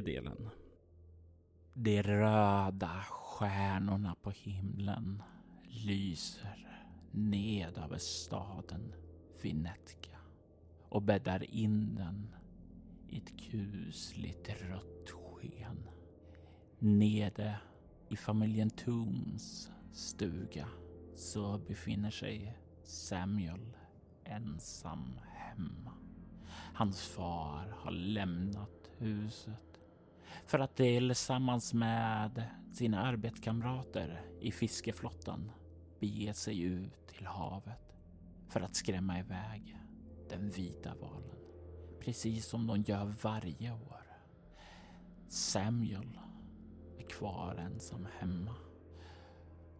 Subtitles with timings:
[0.00, 0.50] Tredje delen.
[1.74, 5.22] De röda stjärnorna på himlen
[5.68, 6.68] lyser
[7.10, 8.94] ned över staden
[9.36, 10.18] Finetka
[10.88, 12.34] och bäddar in den
[13.08, 15.88] i ett kusligt rött sken.
[16.78, 17.56] Nere
[18.08, 20.68] i familjen Tooms stuga
[21.14, 23.76] så befinner sig Samuel
[24.24, 25.92] ensam hemma.
[26.74, 29.69] Hans far har lämnat huset
[30.50, 35.50] för att tillsammans med sina arbetskamrater i fiskeflottan
[36.00, 37.94] bege sig ut till havet
[38.48, 39.76] för att skrämma iväg
[40.28, 41.38] den vita valen.
[42.00, 44.02] Precis som de gör varje år.
[45.28, 46.18] Samuel
[46.98, 48.54] är kvar ensam hemma.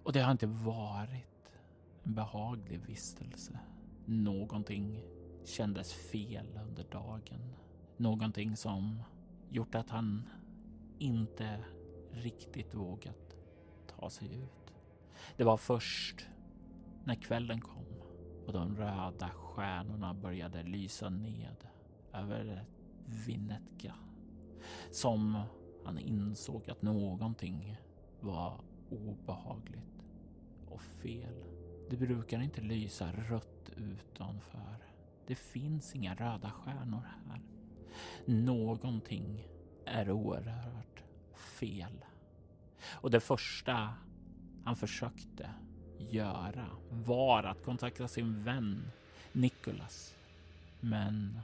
[0.03, 1.53] Och det har inte varit
[2.03, 3.59] en behaglig vistelse.
[4.05, 5.03] Någonting
[5.45, 7.55] kändes fel under dagen.
[7.97, 9.03] Någonting som
[9.49, 10.23] gjort att han
[11.01, 11.65] inte
[12.11, 13.37] riktigt vågat
[13.87, 14.75] ta sig ut.
[15.37, 16.27] Det var först
[17.05, 17.85] när kvällen kom
[18.47, 21.57] och de röda stjärnorna började lysa ned
[22.13, 22.65] över
[23.07, 23.95] Vinnetka
[24.91, 25.43] som
[25.85, 27.77] han insåg att någonting
[28.21, 30.05] var obehagligt
[30.69, 31.45] och fel.
[31.91, 34.77] Det brukar inte lysa rött utanför.
[35.27, 37.41] Det finns inga röda stjärnor här.
[38.25, 39.49] Någonting
[39.91, 41.03] är oerhört
[41.35, 42.05] fel.
[42.91, 43.95] Och det första
[44.65, 45.51] han försökte
[45.99, 48.91] göra var att kontakta sin vän
[49.33, 50.15] Nicholas.
[50.81, 51.41] Men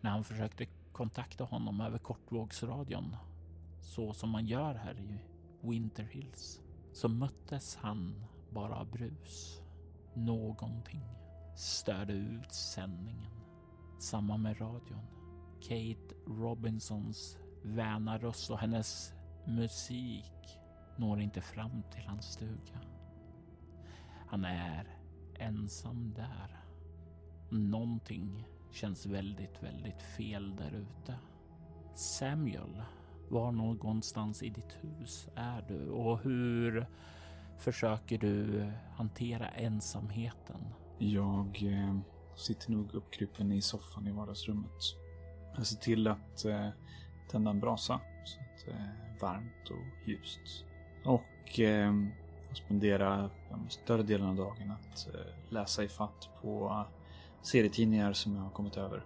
[0.00, 3.16] när han försökte kontakta honom över kortvågsradion,
[3.80, 5.18] så som man gör här i
[5.60, 6.60] Winter Hills,
[6.92, 9.60] så möttes han bara av brus.
[10.14, 11.02] Någonting
[11.56, 13.30] störde ut sändningen.
[13.98, 15.06] Samma med radion.
[15.60, 17.38] Kate Robinsons
[17.74, 19.14] väna röst och hennes
[19.44, 20.58] musik
[20.96, 22.80] når inte fram till hans stuga.
[24.26, 24.96] Han är
[25.38, 26.64] ensam där.
[27.50, 31.18] Någonting känns väldigt, väldigt fel där ute.
[31.94, 32.82] Samuel,
[33.28, 36.86] var någonstans i ditt hus är du och hur
[37.58, 40.60] försöker du hantera ensamheten?
[40.98, 41.98] Jag eh,
[42.36, 44.82] sitter nog uppkrupen i soffan i vardagsrummet.
[45.56, 46.68] Jag ser till att eh,
[47.28, 50.64] tända en brasa så att det är varmt och ljust.
[51.04, 51.92] Och eh,
[52.52, 53.30] spendera
[53.68, 56.84] större delen av dagen att eh, läsa i fatt på
[57.42, 58.96] serietidningar som jag har kommit över.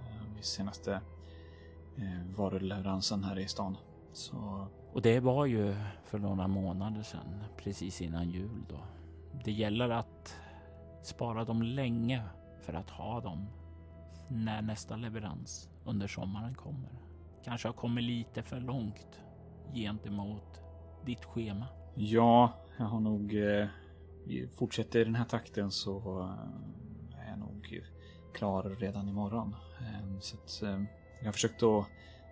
[0.00, 1.00] Eh, vid senaste
[1.96, 3.76] eh, varuleveransen här i stan.
[4.12, 4.66] Så...
[4.92, 8.78] Och det var ju för några månader sedan, precis innan jul då.
[9.44, 10.36] Det gäller att
[11.02, 12.22] spara dem länge
[12.60, 13.46] för att ha dem
[14.28, 17.01] när nästa leverans under sommaren kommer.
[17.44, 19.20] Kanske har kommit lite för långt
[19.74, 20.62] gentemot
[21.04, 21.66] ditt schema.
[21.94, 23.34] Ja, jag har nog...
[23.34, 23.68] Eh,
[24.54, 27.82] fortsätter i den här takten så eh, är jag nog
[28.34, 29.56] klar redan imorgon.
[29.80, 30.82] Eh, så att, eh,
[31.18, 31.86] jag har försökt att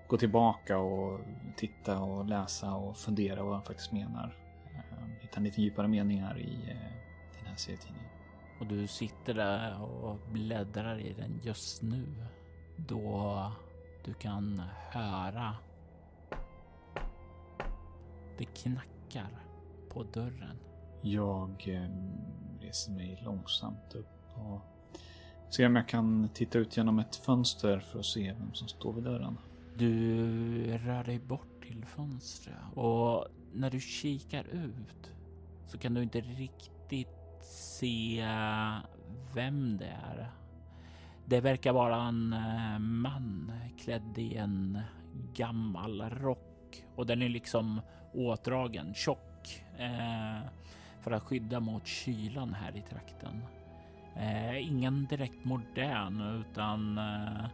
[0.09, 1.21] gå tillbaka och
[1.57, 4.37] titta och läsa och fundera vad han faktiskt menar.
[4.75, 6.93] Eh, hitta lite djupare meningar i eh,
[7.39, 8.11] den här serietidningen.
[8.61, 12.07] Och du sitter där och bläddrar i den just nu.
[12.77, 13.53] Då
[14.05, 15.57] du kan höra
[18.39, 19.45] det knackar
[19.89, 20.57] på dörren.
[21.03, 21.91] Jag eh,
[22.61, 24.61] reser mig långsamt upp och
[25.55, 28.93] ser om jag kan titta ut genom ett fönster för att se vem som står
[28.93, 29.39] vid dörren.
[29.77, 35.13] Du rör dig bort till fönstret och när du kikar ut
[35.67, 37.09] så kan du inte riktigt
[37.43, 38.25] se
[39.35, 40.40] vem det är.
[41.31, 44.81] Det verkar vara en eh, man klädd i en
[45.35, 47.81] gammal rock och den är liksom
[48.15, 50.49] åtdragen, tjock eh,
[51.01, 53.43] för att skydda mot kylan här i trakten.
[54.17, 57.47] Eh, ingen direkt modern utan eh,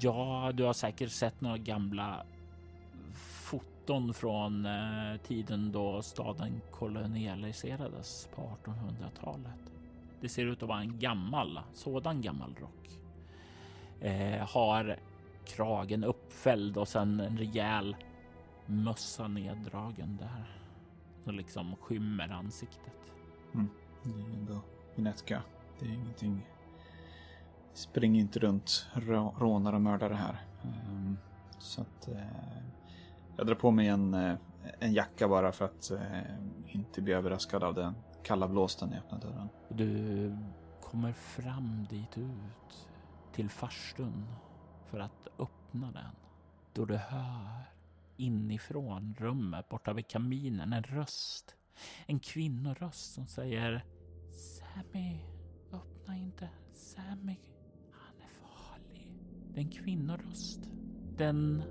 [0.00, 2.26] Ja, du har säkert sett några gamla
[3.12, 9.73] foton från eh, tiden då staden kolonialiserades på 1800-talet.
[10.24, 13.00] Det ser ut att vara en gammal sådan gammal rock.
[14.00, 14.96] Eh, har
[15.44, 17.96] kragen uppfälld och sen en rejäl
[18.66, 20.60] mössa neddragen där.
[21.24, 23.12] Som liksom skymmer ansiktet.
[23.54, 23.68] Mm.
[24.02, 24.60] Det är ändå
[24.94, 25.42] Vinetka.
[25.78, 26.46] Det är ingenting.
[27.72, 28.86] Spring inte runt
[29.38, 30.44] rånare och mördare här.
[30.62, 31.18] Um,
[31.58, 32.18] så att uh,
[33.36, 34.34] jag drar på mig en, uh,
[34.78, 36.00] en jacka bara för att uh,
[36.68, 37.94] inte bli överraskad av den
[38.24, 39.48] kalla blåsten i öppna dörren.
[39.68, 40.36] Du
[40.82, 42.88] kommer fram dit ut
[43.32, 44.26] till farstun
[44.86, 46.14] för att öppna den.
[46.72, 47.64] Då du hör
[48.16, 51.56] inifrån rummet borta vid kaminen en röst.
[52.06, 53.84] En kvinnoröst som säger
[54.30, 55.20] Sammy,
[55.72, 56.48] öppna inte.
[56.72, 57.36] Sammy,
[57.90, 59.12] han är farlig.
[59.52, 60.60] Det är en kvinnoröst.
[61.16, 61.62] Den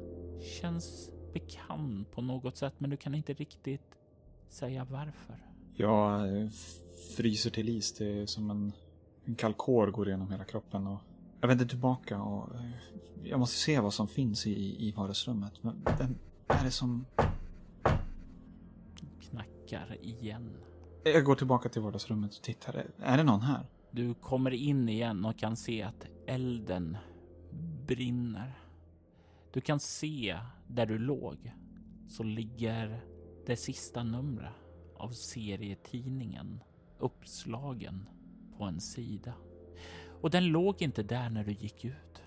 [0.61, 3.97] känns bekant på något sätt, men du kan inte riktigt
[4.49, 5.52] säga varför.
[5.75, 6.29] Jag
[7.15, 7.93] fryser till is.
[7.93, 8.71] Det är som en,
[9.25, 10.87] en kår går igenom hela kroppen.
[10.87, 10.99] Och
[11.41, 12.71] jag vänder tillbaka och eh,
[13.23, 15.63] jag måste se vad som finns i, i vardagsrummet.
[15.63, 16.15] Men vem
[16.47, 17.05] är det som...
[19.21, 20.51] Knackar igen.
[21.03, 22.85] Jag går tillbaka till vardagsrummet och tittar.
[22.97, 23.65] Är det någon här?
[23.91, 26.97] Du kommer in igen och kan se att elden
[27.87, 28.59] brinner.
[29.51, 31.53] Du kan se där du låg
[32.07, 33.05] så ligger
[33.45, 34.62] det sista numret
[34.97, 36.63] av serietidningen
[36.99, 38.09] uppslagen
[38.57, 39.33] på en sida.
[40.21, 42.21] Och den låg inte där när du gick ut.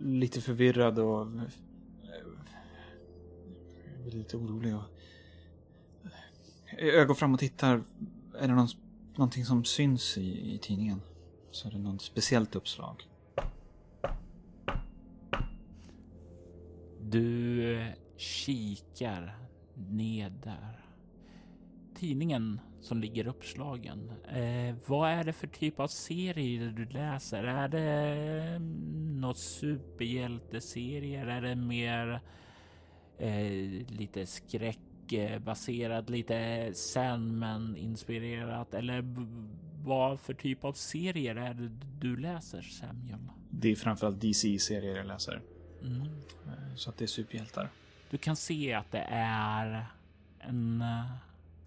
[0.00, 1.26] Lite förvirrad och
[4.12, 4.76] lite orolig.
[4.76, 4.82] Och...
[6.78, 7.82] Jag går fram och tittar.
[8.38, 8.68] Är det någon,
[9.16, 11.02] någonting som syns i, i tidningen?
[11.50, 13.08] Så är det något speciellt uppslag?
[17.00, 19.38] Du kikar
[19.74, 20.83] ned där.
[21.94, 24.12] Tidningen som ligger uppslagen.
[24.28, 27.44] Eh, vad är det för typ av serier du läser?
[27.44, 28.58] Är det
[29.20, 31.26] något superhjälteserier?
[31.26, 32.20] Är det mer
[33.18, 38.74] eh, lite skräckbaserat, lite Sandman-inspirerat?
[38.74, 39.04] Eller
[39.84, 41.68] vad för typ av serier är det
[42.00, 43.18] du läser, Samuel?
[43.50, 45.42] Det är framförallt DC-serier jag läser.
[45.82, 46.02] Mm.
[46.46, 47.68] Eh, så att det är superhjältar.
[48.10, 49.86] Du kan se att det är
[50.38, 50.84] en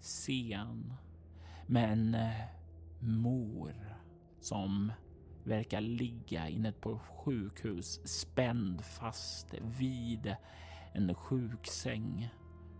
[0.00, 0.94] scen
[1.66, 2.44] med en eh,
[3.00, 3.74] mor
[4.40, 4.92] som
[5.44, 10.36] verkar ligga inne på sjukhus spänd fast vid
[10.92, 12.28] en sjuksäng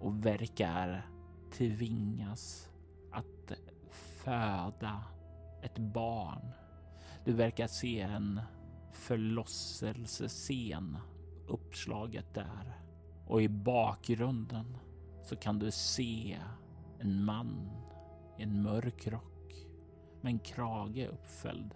[0.00, 1.06] och verkar
[1.52, 2.70] tvingas
[3.12, 3.52] att
[4.24, 5.04] föda
[5.62, 6.52] ett barn.
[7.24, 8.40] Du verkar se en
[8.92, 10.98] förlosselsescen
[11.46, 12.80] uppslaget där
[13.26, 14.76] och i bakgrunden
[15.24, 16.38] så kan du se
[17.00, 17.70] en man
[18.38, 19.54] i en mörk rock
[20.20, 21.74] med en krage uppfälld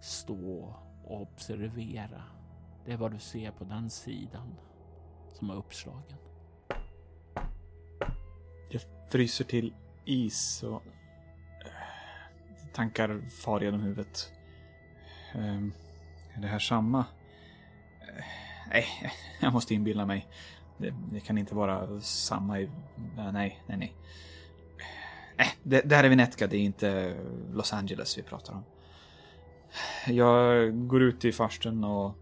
[0.00, 0.74] stå
[1.04, 2.22] och observera.
[2.84, 4.54] Det är vad du ser på den sidan
[5.34, 6.18] som är uppslagen.
[8.70, 9.74] Jag fryser till
[10.04, 10.82] is och
[11.64, 14.32] eh, tankar far genom huvudet.
[15.34, 15.72] Ehm,
[16.34, 16.98] är det här samma?
[18.00, 18.24] Eh,
[18.70, 18.86] nej,
[19.40, 20.26] jag måste inbilla mig.
[20.78, 22.70] Det, det, kan inte vara samma i...
[23.16, 23.94] Nej, nej, nej.
[25.38, 27.16] Nej, det, det här är Venetka, det är inte
[27.52, 28.64] Los Angeles vi pratar om.
[30.06, 32.14] Jag går ut i farstun och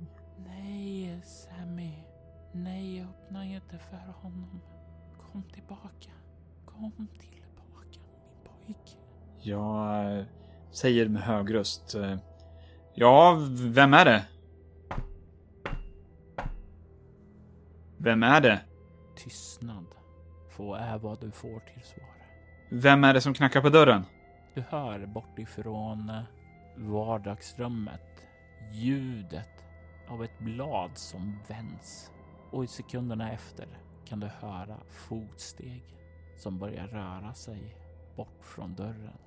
[2.52, 4.60] Nej, öppna inte för honom.
[5.18, 6.10] Kom tillbaka.
[6.64, 8.98] Kom tillbaka, min pojke.
[9.40, 10.24] Jag eh,
[10.70, 11.94] säger med hög röst.
[11.94, 12.16] Eh,
[12.94, 14.24] ja, vem är det?
[17.98, 18.60] Vem är det?
[19.16, 19.86] Tystnad.
[20.50, 22.15] Få är vad du får till svar.
[22.68, 24.04] Vem är det som knackar på dörren?
[24.54, 26.22] Du hör bortifrån eh,
[26.76, 28.26] vardagsrummet
[28.72, 29.64] ljudet
[30.08, 32.12] av ett blad som vänds
[32.50, 33.66] och i sekunderna efter
[34.04, 35.82] kan du höra fotsteg
[36.36, 37.76] som börjar röra sig
[38.16, 39.18] bort från dörren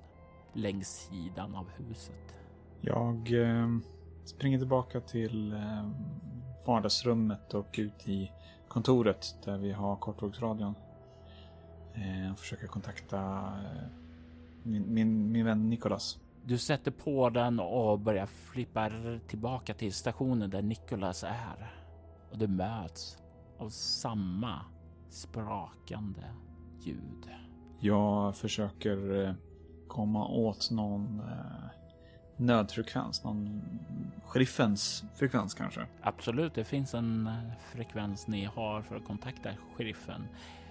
[0.52, 2.34] längs sidan av huset.
[2.80, 3.68] Jag eh,
[4.24, 5.90] springer tillbaka till eh,
[6.66, 8.32] vardagsrummet och ut i
[8.68, 10.74] kontoret där vi har kortvågsradion.
[12.00, 13.88] Eh, jag försöker kontakta eh,
[14.62, 16.18] min, min, min vän Nikolas.
[16.44, 18.90] Du sätter på den och börjar flippa
[19.26, 21.74] tillbaka till stationen där Nikolas är
[22.30, 23.18] och det möts
[23.58, 24.60] av samma
[25.08, 26.24] sprakande
[26.80, 27.30] ljud.
[27.80, 29.34] Jag försöker eh,
[29.88, 31.70] komma åt någon, eh,
[32.36, 33.24] nödfrekvens?
[33.24, 33.62] Någon
[34.24, 35.86] sheriffens frekvens kanske?
[36.02, 40.28] Absolut, det finns en eh, frekvens ni har för att kontakta sheriffen.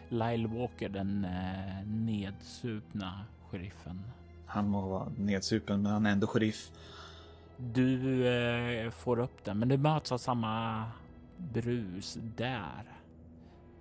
[0.10, 4.04] Lyle Walker, den eh, nedsupna sheriffen.
[4.46, 6.72] Han må vara nedsupen, men han är ändå sheriff.
[7.58, 10.86] Du eh, får upp den, men du möts av samma
[11.38, 12.84] brus där.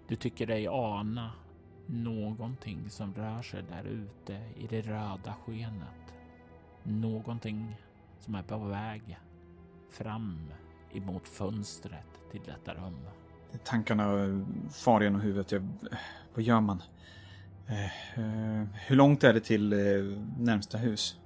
[0.09, 1.33] Du tycker dig ana
[1.87, 6.15] någonting som rör sig där ute i det röda skenet.
[6.83, 7.77] Någonting
[8.21, 9.19] som är på väg
[9.91, 10.53] fram
[10.93, 12.99] emot fönstret till detta rum.
[13.65, 14.05] Tankarna
[14.71, 15.53] far genom huvudet.
[15.53, 15.69] Jag,
[16.35, 16.83] vad gör man?
[17.69, 19.79] Eh, eh, hur långt är det till eh,
[20.39, 21.17] närmsta hus?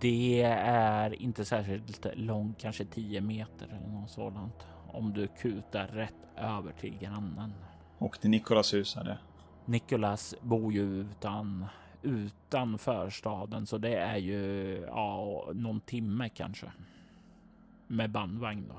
[0.00, 4.66] Det är inte särskilt långt, kanske 10 meter eller något sådant.
[4.86, 7.52] Om du kutar rätt över till grannen.
[7.98, 9.18] Och till Nikolas hus är det?
[9.64, 11.66] Nikolas bor ju utan
[12.02, 16.72] utanför staden, så det är ju ja, någon timme kanske.
[17.86, 18.74] Med bandvagn då.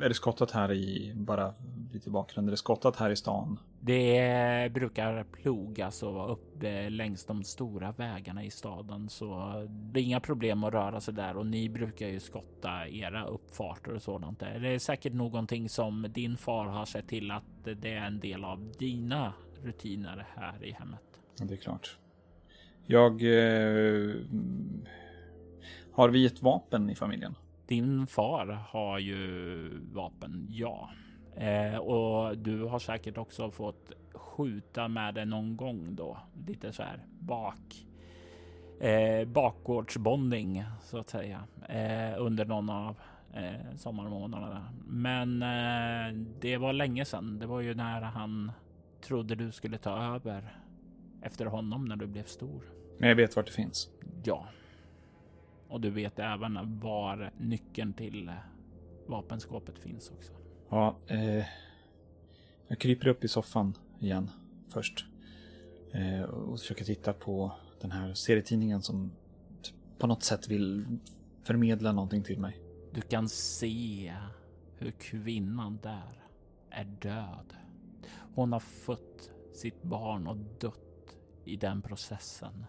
[0.00, 1.54] Är det skottat här i, bara
[1.92, 3.58] lite bakgrund, är det skottat här i stan?
[3.80, 10.04] Det brukar plogas och vara uppe längs de stora vägarna i staden, så det är
[10.04, 14.40] inga problem att röra sig där och ni brukar ju skotta era uppfarter och sådant.
[14.40, 14.58] Där.
[14.58, 18.44] Det är säkert någonting som din far har sett till att det är en del
[18.44, 19.32] av dina
[19.62, 21.20] rutiner här i hemmet.
[21.38, 21.98] Ja, det är klart.
[22.86, 23.12] Jag...
[23.12, 24.14] Eh,
[25.92, 27.34] har vi ett vapen i familjen?
[27.72, 30.90] Din far har ju vapen, ja.
[31.36, 36.18] Eh, och du har säkert också fått skjuta med det någon gång då.
[36.46, 37.86] Lite så här bak.
[38.80, 41.44] Eh, bakgårdsbonding så att säga.
[41.68, 42.96] Eh, under någon av
[43.34, 44.72] eh, sommarmånaderna.
[44.86, 47.38] Men eh, det var länge sedan.
[47.38, 48.52] Det var ju när han
[49.00, 50.56] trodde du skulle ta över
[51.22, 52.62] efter honom när du blev stor.
[52.98, 53.88] Men jag vet vart det finns.
[54.24, 54.48] Ja.
[55.72, 58.32] Och du vet även var nyckeln till
[59.06, 60.32] vapenskåpet finns också.
[60.68, 61.44] Ja, eh,
[62.68, 64.30] jag kryper upp i soffan igen
[64.68, 65.06] först.
[65.92, 69.12] Eh, och försöker titta på den här serietidningen som
[69.98, 70.98] på något sätt vill
[71.42, 72.60] förmedla någonting till mig.
[72.94, 74.14] Du kan se
[74.78, 76.22] hur kvinnan där
[76.70, 77.54] är död.
[78.34, 82.64] Hon har fött sitt barn och dött i den processen.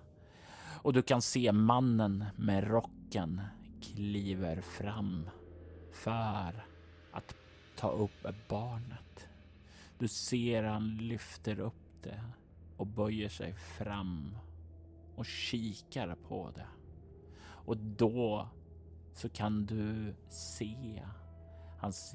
[0.84, 3.42] Och du kan se mannen med rocken
[3.82, 5.30] kliver fram
[5.92, 6.66] för
[7.12, 7.36] att
[7.75, 9.28] ta upp barnet.
[9.98, 12.24] Du ser han lyfter upp det
[12.78, 14.38] och böjer sig fram
[15.16, 16.68] och kikar på det.
[17.44, 18.48] Och då
[19.13, 21.04] så kan du se
[21.80, 22.13] hans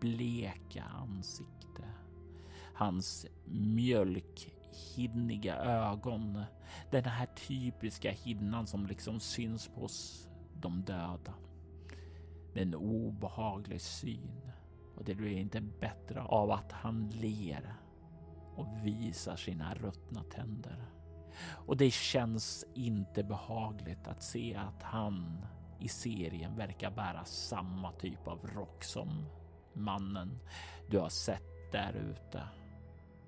[0.00, 1.84] likbleka ansikte.
[2.74, 6.42] Hans mjölk hinniga ögon.
[6.90, 9.88] Den här typiska hinnan som liksom syns på
[10.54, 11.34] de döda.
[12.52, 14.52] Det är en obehaglig syn
[14.96, 17.74] och det blir inte bättre av att han ler
[18.56, 20.86] och visar sina ruttna tänder.
[21.48, 25.46] Och det känns inte behagligt att se att han
[25.80, 29.26] i serien verkar bära samma typ av rock som
[29.72, 30.38] mannen
[30.90, 32.42] du har sett där ute.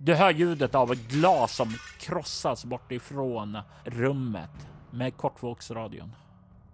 [0.01, 1.69] Du hör ljudet av ett glas som
[2.01, 6.13] krossas bort ifrån rummet med kortvågsradion.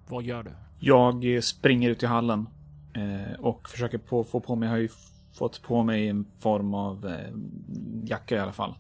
[0.09, 0.51] Vad gör du?
[0.79, 2.49] Jag springer ut i hallen
[2.95, 4.89] eh, och försöker på, få på mig, jag har ju
[5.35, 7.35] fått på mig en form av eh,
[8.05, 8.75] jacka i alla fall.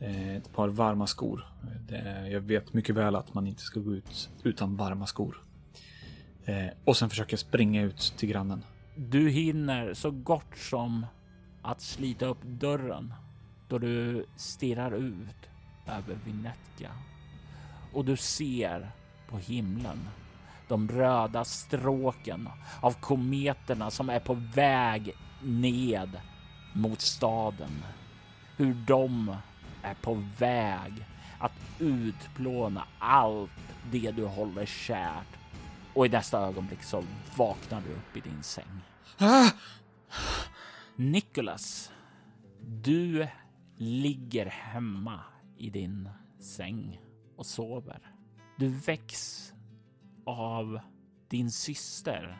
[0.00, 1.46] Eh, ett par varma skor.
[2.30, 5.42] Jag vet mycket väl att man inte ska gå ut utan varma skor.
[6.84, 8.64] Och sen försöker jag springa ut till grannen.
[8.96, 11.06] Du hinner så gott som
[11.62, 13.14] att slita upp dörren
[13.68, 15.48] då du stirrar ut
[15.86, 16.90] över Vinetka
[17.92, 18.90] och du ser
[19.28, 20.08] på himlen
[20.68, 22.48] de röda stråken
[22.80, 26.20] av kometerna som är på väg ned
[26.72, 27.84] mot staden.
[28.56, 29.36] Hur de
[29.82, 31.06] är på väg
[31.38, 33.50] att utplåna allt
[33.90, 35.26] det du håller kärt.
[35.94, 37.04] Och i nästa ögonblick så
[37.36, 38.80] vaknar du upp i din säng.
[39.18, 39.50] Ah!
[40.96, 41.90] Nicholas,
[42.60, 43.28] du
[43.76, 45.20] ligger hemma
[45.56, 47.00] i din säng
[47.36, 47.98] och sover.
[48.58, 49.52] Du väcks
[50.24, 50.80] av
[51.28, 52.38] din syster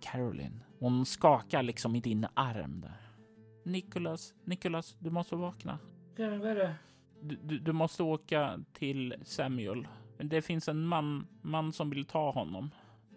[0.00, 0.60] Caroline.
[0.78, 3.00] Hon skakar liksom i din arm där.
[3.64, 5.78] Nicholas, Nicholas, du måste vakna.
[6.16, 6.74] Ja, vad är det?
[7.20, 9.88] Du, du, du, måste åka till Samuel.
[10.18, 12.70] Det finns en man, man som vill ta honom.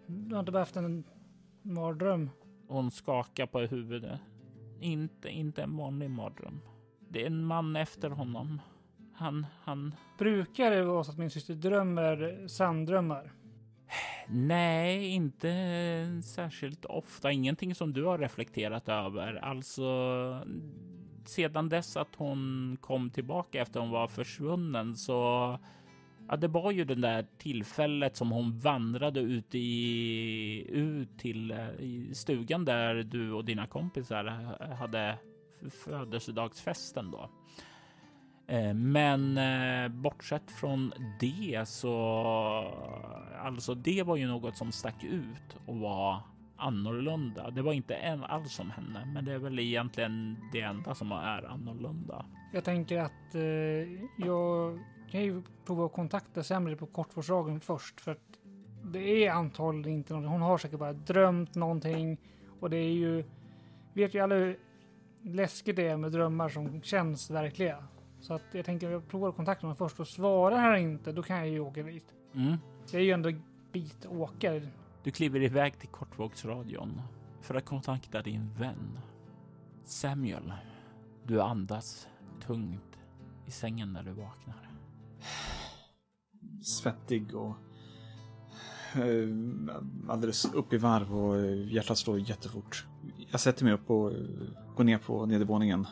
[0.06, 1.04] Du har inte bara haft en
[1.62, 2.30] mardröm?
[2.68, 4.20] Hon skakar på huvudet.
[4.80, 6.60] Inte, inte en vanlig mardröm.
[7.08, 8.60] Det är en man efter honom.
[9.14, 9.94] Han, han...
[10.18, 13.32] Brukar det vara så att min syster drömmer sanddrömmar?
[14.28, 15.48] Nej, inte
[16.24, 17.32] särskilt ofta.
[17.32, 19.34] Ingenting som du har reflekterat över.
[19.34, 19.84] Alltså,
[21.24, 25.58] sedan dess att hon kom tillbaka efter hon var försvunnen så
[26.28, 31.70] Ja, det var ju det där tillfället som hon vandrade ut i ut till eh,
[31.78, 34.24] i stugan där du och dina kompisar
[34.74, 35.18] hade
[35.70, 37.30] födelsedagsfesten då.
[38.46, 41.94] Eh, men eh, bortsett från det så
[43.42, 46.20] alltså det var ju något som stack ut och var
[46.56, 47.50] annorlunda.
[47.50, 51.12] Det var inte en alls som henne, men det är väl egentligen det enda som
[51.12, 52.24] är annorlunda.
[52.52, 53.42] Jag tänker att eh,
[54.26, 54.78] jag
[55.10, 58.38] kan ju prova att kontakta Semri på kortvårdsdagen först för att
[58.84, 60.32] det är antagligen inte någonting.
[60.32, 62.18] Hon har säkert bara drömt någonting
[62.60, 63.24] och det är ju
[63.92, 64.58] vet ju alla hur
[65.26, 67.84] läskigt det är med drömmar som känns verkliga.
[68.20, 71.12] Så att jag tänker att jag provar att kontakta honom först och svarar här inte,
[71.12, 72.14] då kan jag ju åka dit.
[72.34, 72.56] Mm.
[72.90, 73.32] Det är ju ändå
[73.72, 74.60] bit att åka.
[75.02, 77.02] Du kliver iväg till kortvågsradion
[77.40, 78.98] för att kontakta din vän.
[79.84, 80.52] Samuel,
[81.26, 82.08] du andas
[82.46, 82.98] tungt
[83.46, 84.70] i sängen när du vaknar.
[86.62, 87.54] Svettig och
[88.94, 89.28] eh,
[90.08, 92.86] alldeles upp i varv och hjärtat slår jättefort.
[93.30, 94.12] Jag sätter mig upp och
[94.76, 95.86] går ner på nedervåningen.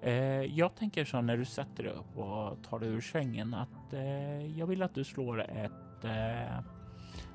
[0.00, 3.92] Eh, jag tänker så när du sätter dig upp och tar dig ur sängen att
[3.92, 6.58] eh, jag vill att du slår ett eh,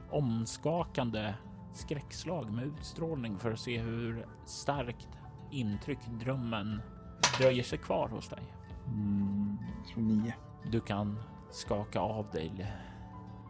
[0.10, 1.34] omskakande
[1.74, 5.08] skräckslag med utstrålning för att se hur starkt
[5.52, 6.82] intryck drömmen
[7.40, 8.44] dröjer sig kvar hos dig.
[8.88, 10.34] Mm, jag tror nio.
[10.72, 11.20] Du kan
[11.52, 12.74] skaka av dig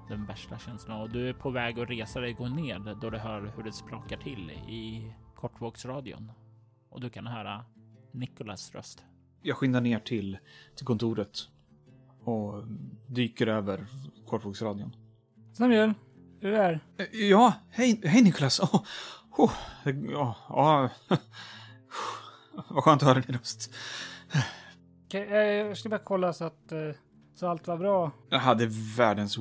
[0.09, 3.09] den värsta känslan och du är på väg att resa dig och gå ner då
[3.09, 6.31] du hör hur det sprakar till i kortvågsradion
[6.89, 7.65] och du kan höra
[8.12, 9.03] Nikolas röst.
[9.41, 10.38] Jag skyndar ner till,
[10.75, 11.48] till kontoret
[12.24, 12.63] och
[13.08, 13.86] dyker över
[14.27, 14.96] kortvågsradion.
[15.53, 15.89] Samuel,
[16.41, 16.79] är du där?
[16.98, 18.60] Eh, Ja, hej, hej Niklas.
[18.60, 18.84] Oh,
[19.38, 19.51] oh,
[20.12, 20.89] ja, ja.
[22.69, 23.73] Vad skönt att höra din röst.
[25.06, 26.80] Okej, eh, jag ska bara kolla så att eh,
[27.36, 28.12] så allt var bra.
[28.30, 28.65] Jag hade
[28.97, 29.38] världens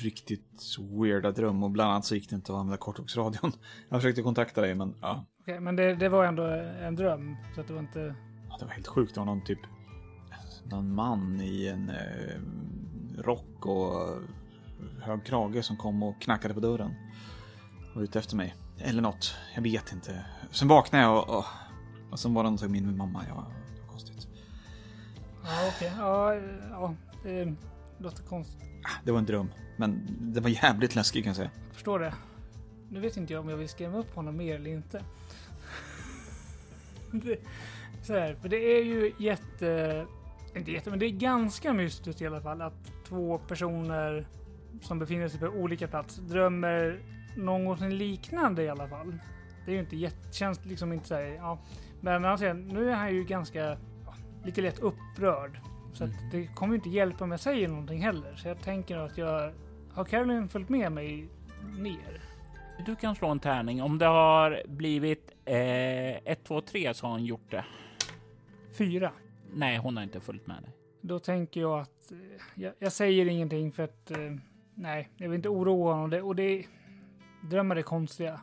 [0.00, 3.52] riktigt weirda dröm och bland annat så gick det inte att använda kortvågsradion.
[3.88, 6.42] Jag försökte kontakta dig men ja, Okej, men det, det var ändå
[6.82, 7.36] en dröm.
[7.54, 8.14] Så att det var inte...
[8.48, 9.14] Ja, det var helt sjukt.
[9.14, 9.58] Det var någon typ
[10.64, 12.40] någon man i en eh,
[13.22, 14.18] rock och
[15.02, 16.94] hög krage som kom och knackade på dörren.
[17.90, 18.54] Och var ute efter mig.
[18.78, 19.34] Eller något.
[19.54, 20.24] Jag vet inte.
[20.50, 21.44] Sen vaknade jag och, och,
[22.10, 23.24] och sen var det någonting med min mamma.
[23.28, 24.28] Ja, det var konstigt.
[25.44, 25.92] Ja, okej.
[25.98, 26.34] Ja,
[26.70, 27.54] ja, det
[27.98, 28.62] låter konstigt.
[28.62, 29.50] Ah, Det var en dröm.
[29.76, 31.50] Men det var jävligt läskigt kan jag säga.
[31.66, 32.14] Jag förstår det.
[32.90, 35.04] Nu vet inte jag om jag vill skrämma upp honom mer eller inte.
[38.02, 40.06] så här, för det är ju jätte...
[40.56, 44.26] Inte jätte, men det är ganska mystiskt i alla fall att två personer
[44.80, 47.00] som befinner sig på olika plats drömmer
[47.36, 49.18] någonting liknande i alla fall.
[49.64, 51.58] Det är ju inte jätte, känns liksom inte så här, ja.
[52.00, 53.58] Men alltså, nu är han ju ganska,
[54.04, 55.60] ja, lite lätt upprörd.
[55.92, 58.34] Så att det kommer ju inte hjälpa om jag säger någonting heller.
[58.36, 59.52] Så jag tänker att jag,
[59.92, 61.28] har Caroline följt med mig
[61.78, 62.23] ner?
[62.78, 63.82] Du kan slå en tärning.
[63.82, 67.64] Om det har blivit 1, 2, 3 så har hon gjort det.
[68.78, 69.12] Fyra.
[69.52, 70.70] Nej, hon har inte följt med dig.
[71.00, 72.18] Då tänker jag att eh,
[72.54, 74.18] jag, jag säger ingenting för att eh,
[74.74, 76.10] nej, jag vill inte oroa honom.
[76.10, 76.66] Det, och det
[77.50, 78.40] drömmar är konstiga.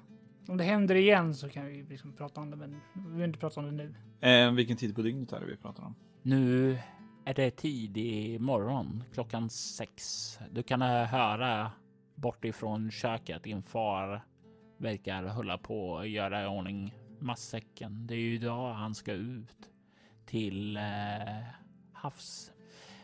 [0.48, 3.40] Om det händer igen så kan vi liksom prata om det, men vi vill inte
[3.40, 3.96] prata om det nu.
[4.30, 5.96] Eh, vilken tid på dygnet är det vi pratar om?
[6.22, 6.78] Nu
[7.26, 10.40] är det tidig morgon, klockan sex.
[10.52, 11.72] Du kan eh, höra
[12.22, 14.26] bortifrån köket din far
[14.78, 18.08] verkar hålla på att göra i ordning matsäcken.
[18.08, 19.72] Det är ju idag han ska ut
[20.26, 20.84] till eh,
[21.94, 22.52] havs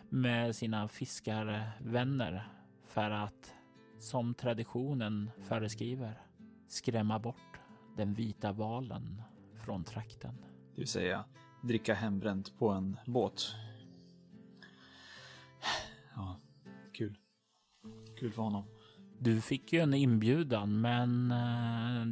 [0.10, 2.48] med sina fiskarvänner
[2.86, 3.54] för att
[4.00, 6.22] som traditionen föreskriver
[6.68, 7.60] skrämma bort
[7.98, 9.22] den vita valen
[9.66, 10.38] från trakten.
[10.76, 11.26] Det vill säga
[11.64, 13.56] dricka hembränt på en båt.
[16.16, 16.40] Ja,
[16.94, 17.18] kul.
[18.20, 18.64] Kul för honom.
[19.20, 22.08] Du fick ju en inbjudan, men eh,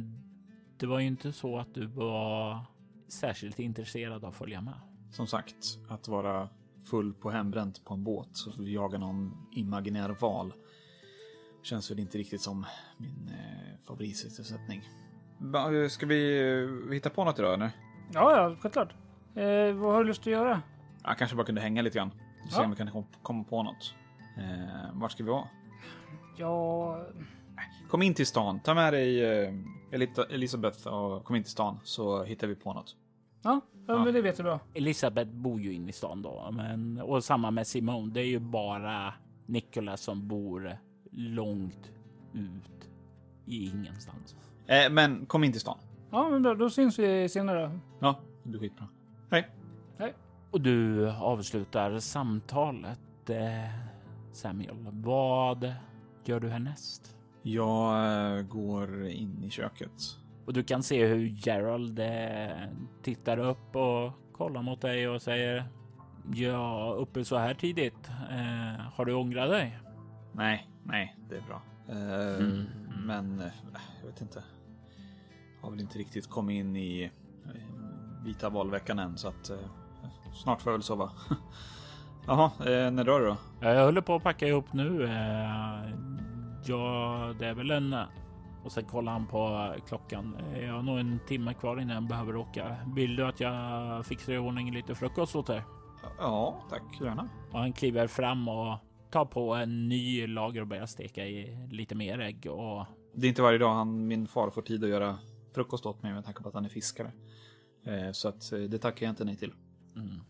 [0.76, 2.60] det var ju inte så att du var
[3.08, 4.74] särskilt intresserad av att följa med.
[5.12, 5.56] Som sagt,
[5.88, 6.48] att vara
[6.90, 10.52] full på hembränt på en båt och jaga någon imaginär val
[11.62, 12.66] känns väl inte riktigt som
[12.96, 14.82] min eh, favoritsysselsättning.
[15.90, 16.40] Ska vi
[16.88, 17.70] eh, hitta på något idag eller?
[18.12, 18.92] Ja, ja, självklart.
[19.34, 20.62] Eh, vad har du lust att göra?
[21.04, 22.10] Jag kanske bara kunde hänga lite grann.
[22.50, 22.64] Se Ja.
[22.64, 23.94] om vi kan kom- komma på något.
[24.38, 25.48] Eh, vart ska vi vara?
[26.36, 27.06] Ja,
[27.88, 28.60] Kom in till stan.
[28.60, 29.54] Ta med dig eh,
[30.30, 32.96] Elisabeth och kom in till stan så hittar vi på något.
[33.42, 34.04] ja, ja.
[34.04, 34.60] men det vet du bra.
[34.74, 38.12] Elisabeth bor ju inne i stan då, men och samma med Simone.
[38.12, 39.14] Det är ju bara
[39.46, 40.78] Nicholas som bor
[41.10, 41.90] långt
[42.34, 42.90] ut
[43.46, 44.36] i ingenstans.
[44.66, 45.78] Eh, men kom in till stan.
[46.10, 47.78] Ja, men då, då syns vi senare.
[48.00, 48.88] Ja, det blir skitbra.
[49.30, 49.48] Hej.
[50.50, 53.30] Och du avslutar samtalet.
[53.30, 53.70] Eh,
[54.32, 55.72] Samuel, vad
[56.28, 57.16] gör du härnäst?
[57.42, 59.92] Jag eh, går in i köket.
[60.46, 62.68] Och du kan se hur Gerald eh,
[63.02, 65.64] tittar upp och kollar mot dig och säger
[66.34, 68.08] Ja, uppe så här tidigt.
[68.30, 69.78] Eh, har du ångrat dig?
[70.32, 71.62] Nej, nej, det är bra.
[71.88, 72.64] Eh, Mm.
[73.06, 73.52] Men eh,
[74.00, 74.42] jag vet inte.
[75.60, 77.02] Har väl inte riktigt kommit in i
[77.44, 77.50] eh,
[78.24, 79.56] vita valveckan än så att eh,
[80.42, 81.10] snart får jag väl sova.
[82.26, 83.36] Jaha, eh, när drar du då?
[83.60, 85.04] Jag håller på att packa ihop nu.
[85.04, 85.90] Eh,
[86.66, 87.96] ja, det är väl en...
[88.64, 90.36] Och sen kollar han på klockan.
[90.54, 92.76] Eh, Jag har nog en timme kvar innan jag behöver åka.
[92.94, 95.62] Vill du att jag fixar i ordning lite frukost åt dig?
[96.18, 97.28] Ja, tack gärna.
[97.52, 98.78] Och han kliver fram och
[99.10, 103.28] tar på en ny lager och börjar steka i lite mer ägg och Det är
[103.28, 105.18] inte varje dag han, min far får tid att göra
[105.54, 107.12] frukost åt mig med tanke på att han är fiskare.
[107.84, 109.52] Eh, så att det tackar jag inte nej till.
[109.96, 110.20] mm.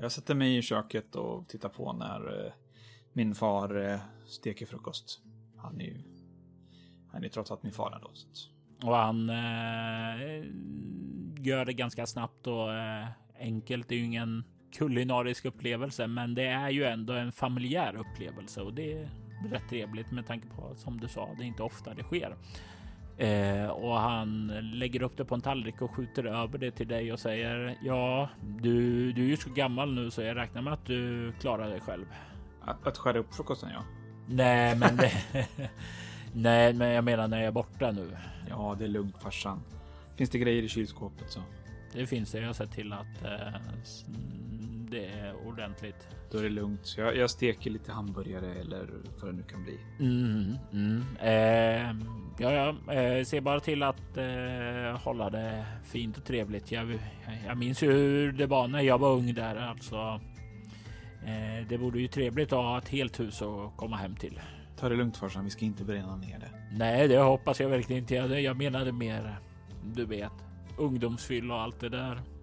[0.00, 2.52] Jag sätter mig i köket och tittar på när eh,
[3.12, 5.20] min far eh, steker frukost.
[5.56, 6.02] Han är ju
[7.14, 8.10] han är trots allt min far ändå.
[8.12, 8.26] Så
[8.88, 10.44] Och han eh,
[11.38, 13.06] gör det ganska snabbt och eh,
[13.38, 13.88] enkelt.
[13.88, 18.74] Det är ju ingen kulinarisk upplevelse, men det är ju ändå en familjär upplevelse och
[18.74, 19.10] det är
[19.50, 22.36] rätt trevligt med tanke på som du sa, det är inte ofta det sker.
[23.18, 27.12] Eh, och han lägger upp det på en tallrik och skjuter över det till dig
[27.12, 28.28] och säger ja,
[28.60, 31.80] du, du är ju så gammal nu så jag räknar med att du klarar dig
[31.80, 32.04] själv.
[32.60, 33.82] att, att skära upp frukosten ja.
[34.28, 35.12] Nej, men det,
[36.32, 38.10] nej, men jag menar när jag är borta nu.
[38.48, 39.62] Ja, det är lugnt farsan.
[40.16, 41.40] Finns det grejer i kylskåpet så
[41.92, 42.38] Det finns det.
[42.38, 43.60] Jag har sett till att eh,
[44.94, 46.08] det är ordentligt.
[46.30, 46.80] då är det lugnt.
[46.86, 48.88] Så jag, jag steker lite hamburgare eller
[49.20, 49.78] vad det nu kan bli.
[50.00, 51.04] Mm, mm.
[51.20, 56.72] Eh, ja, ja, eh, se bara till att eh, hålla det fint och trevligt.
[56.72, 56.98] Jag,
[57.46, 59.56] jag minns ju hur det var när jag var ung där.
[59.56, 60.20] Alltså,
[61.26, 64.40] eh, det vore ju trevligt att ha ett helt hus att komma hem till.
[64.76, 66.50] Ta det lugnt farsan, vi ska inte bränna ner det.
[66.72, 68.14] Nej, det hoppas jag verkligen inte.
[68.14, 69.38] Jag, jag menade mer,
[69.94, 70.32] du vet,
[70.78, 72.33] ungdomsfyll och allt det där.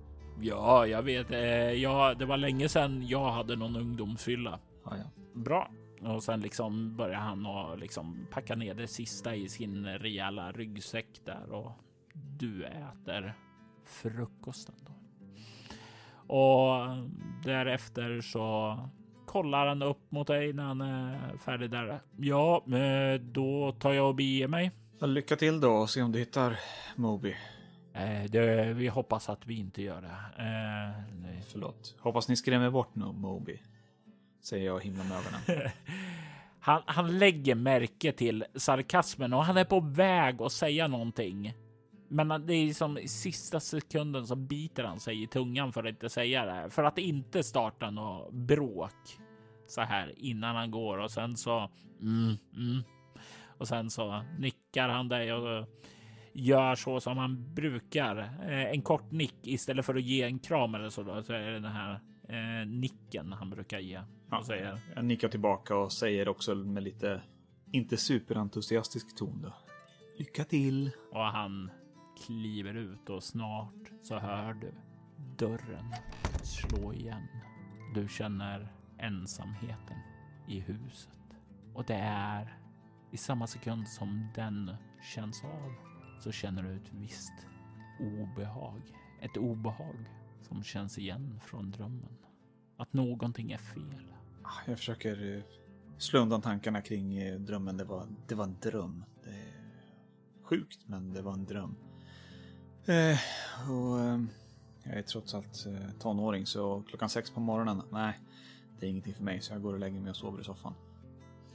[0.42, 1.32] Ja, jag vet.
[1.32, 1.40] Eh,
[1.72, 4.60] ja, det var länge sedan jag hade någon ungdomsfylla.
[4.86, 5.04] Ja, ja.
[5.34, 5.72] Bra.
[6.02, 11.08] Och sen liksom börjar han och liksom packa ner det sista i sin rejäla ryggsäck
[11.26, 11.72] där och
[12.14, 13.34] du äter
[13.86, 14.94] frukosten då.
[16.36, 16.98] Och
[17.44, 18.78] därefter så
[19.26, 22.02] kollar han upp mot dig när han är färdig där.
[22.18, 24.72] Ja, eh, då tar jag och beger mig.
[25.02, 26.60] Lycka till då och se om du hittar
[26.96, 27.36] Moby.
[27.94, 30.44] Eh, Det, vi hoppas att vi inte gör det.
[30.44, 31.44] Eh, nej.
[31.52, 31.96] Förlåt.
[32.00, 33.60] Hoppas ni skrämmer bort no Moby.
[34.42, 35.72] Säger jag och himlar med ögonen.
[36.64, 41.54] Han, han lägger märke till sarkasmen och han är på väg att säga någonting.
[42.08, 45.90] Men det är som i sista sekunden så biter han sig i tungan för att
[45.90, 46.70] inte säga det här.
[46.70, 49.18] För att inte starta något bråk
[49.68, 51.70] så här innan han går och sen så
[52.02, 52.84] mm, mm.
[53.58, 55.68] och sen så nickar han dig och
[56.34, 58.18] gör så som han brukar.
[58.42, 61.04] Eh, en kort nick istället för att ge en kram eller så.
[61.04, 65.30] Då, så är det den här eh, nicken han brukar ge och säger Jag nickar
[65.30, 67.22] tillbaka och säger också med lite,
[67.72, 69.54] inte superentusiastisk ton då.
[70.18, 70.92] Lycka till.
[71.12, 71.72] och han
[72.26, 74.74] kliver ut och snart så hör du
[75.38, 75.94] dörren
[76.44, 77.28] slå igen.
[77.96, 79.98] Du känner ensamheten
[80.48, 81.20] i huset
[81.74, 82.58] och det är
[83.12, 85.91] i samma sekund som den känns av
[86.22, 87.34] så känner du ett visst
[88.00, 88.82] obehag.
[89.22, 89.96] Ett obehag
[90.42, 92.18] som känns igen från drömmen.
[92.78, 94.14] Att någonting är fel.
[94.44, 95.44] Ah, Jag försöker eh,
[95.98, 97.78] slå undan tankarna kring eh, drömmen.
[97.78, 99.04] Det var, det var en dröm.
[99.24, 99.54] Det är
[100.44, 101.76] sjukt, men det var en dröm.
[102.86, 103.18] Eh,
[103.72, 104.22] och, eh,
[104.84, 108.20] jag är trots allt eh, tonåring, så klockan sex på morgonen, nej,
[108.80, 109.42] det är ingenting för mig.
[109.42, 110.74] Så jag går och lägger mig och sover i soffan.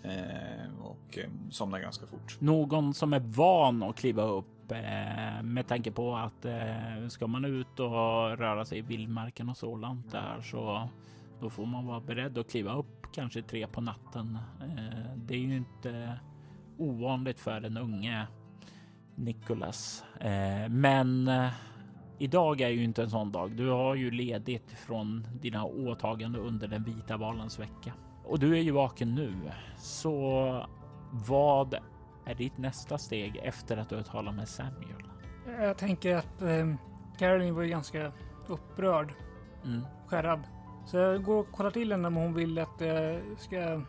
[0.02, 1.18] Eh, och
[1.50, 2.36] somnar ganska fort.
[2.40, 7.26] någon som är van att kliva upp upp eh, med tanke på att eh, ska
[7.26, 10.88] man ut och röra sig i vildmarken och sådant där så
[11.40, 14.38] då får man vara beredd att kliva upp kanske tre på natten.
[14.60, 16.18] Eh, det är ju inte
[16.78, 18.26] ovanligt för den unge
[19.14, 20.04] Nicholas.
[20.68, 21.30] Men
[22.18, 23.50] idag är ju inte en sån dag.
[23.56, 27.92] Du har ju ledigt från dina åtaganden under den vita valens vecka
[28.24, 29.34] och du är ju vaken nu.
[29.78, 30.66] Så
[31.10, 31.76] vad
[32.26, 35.02] är ditt nästa steg efter att du har talat med Samuel?
[35.60, 36.74] Jag tänker att eh,
[37.18, 38.12] Caroline var ju ganska
[38.46, 39.12] upprörd,
[39.64, 39.80] Mm.
[40.06, 40.40] skärrad.
[40.86, 43.82] Så jag går och kollar till henne om hon vill att jag ska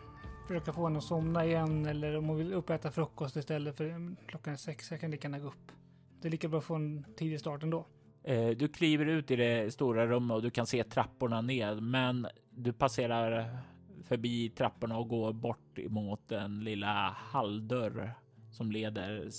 [0.48, 3.76] försöka få henne att somna igen eller om hon vill upp och äta frukost istället
[3.76, 4.90] för mm, klockan är sex.
[4.90, 5.72] Jag kan lika gärna gå upp.
[6.20, 7.86] Det är lika bra att få en tidig start ändå.
[8.22, 12.26] Eh, du kliver ut i det stora rummet och du kan se trapporna ner, men
[12.50, 13.58] du passerar
[14.04, 18.14] förbi trapporna och går bort emot den lilla halldörr
[18.50, 19.30] som leder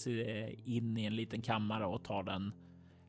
[0.65, 2.53] in i en liten kammare och tar den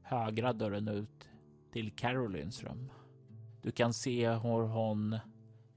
[0.02, 1.28] högra dörren ut
[1.72, 2.90] till Carolines rum.
[3.62, 5.18] Du kan se hur hon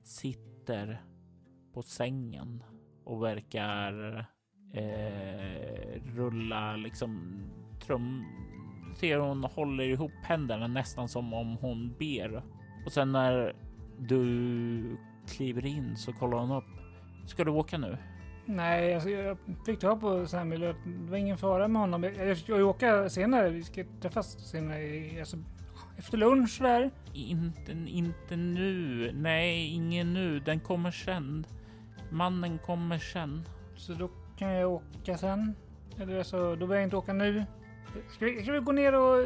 [0.03, 1.03] sitter
[1.73, 2.63] på sängen
[3.03, 4.19] och verkar
[4.73, 7.41] eh, rulla liksom
[7.85, 8.25] trum.
[8.95, 12.43] Ser hon håller ihop händerna nästan som om hon ber.
[12.85, 13.55] Och sen när
[13.99, 16.79] du kliver in så kollar hon upp.
[17.25, 17.97] Ska du åka nu?
[18.45, 20.61] Nej, alltså jag fick ta på Samuel.
[20.61, 22.03] Det var ingen fara med honom.
[22.03, 23.49] Jag ska ju åka senare.
[23.49, 25.19] Vi ska träffas senare.
[25.19, 25.37] Alltså,
[25.97, 26.91] efter lunch där.
[27.13, 29.11] Inte, inte nu.
[29.13, 30.39] Nej, ingen nu.
[30.39, 31.45] Den kommer sen.
[32.11, 33.41] Mannen kommer sen.
[33.75, 35.55] Så då kan jag åka sen.
[35.99, 37.45] Eller så, då behöver jag inte åka nu.
[38.15, 39.25] Ska vi, ska vi gå ner och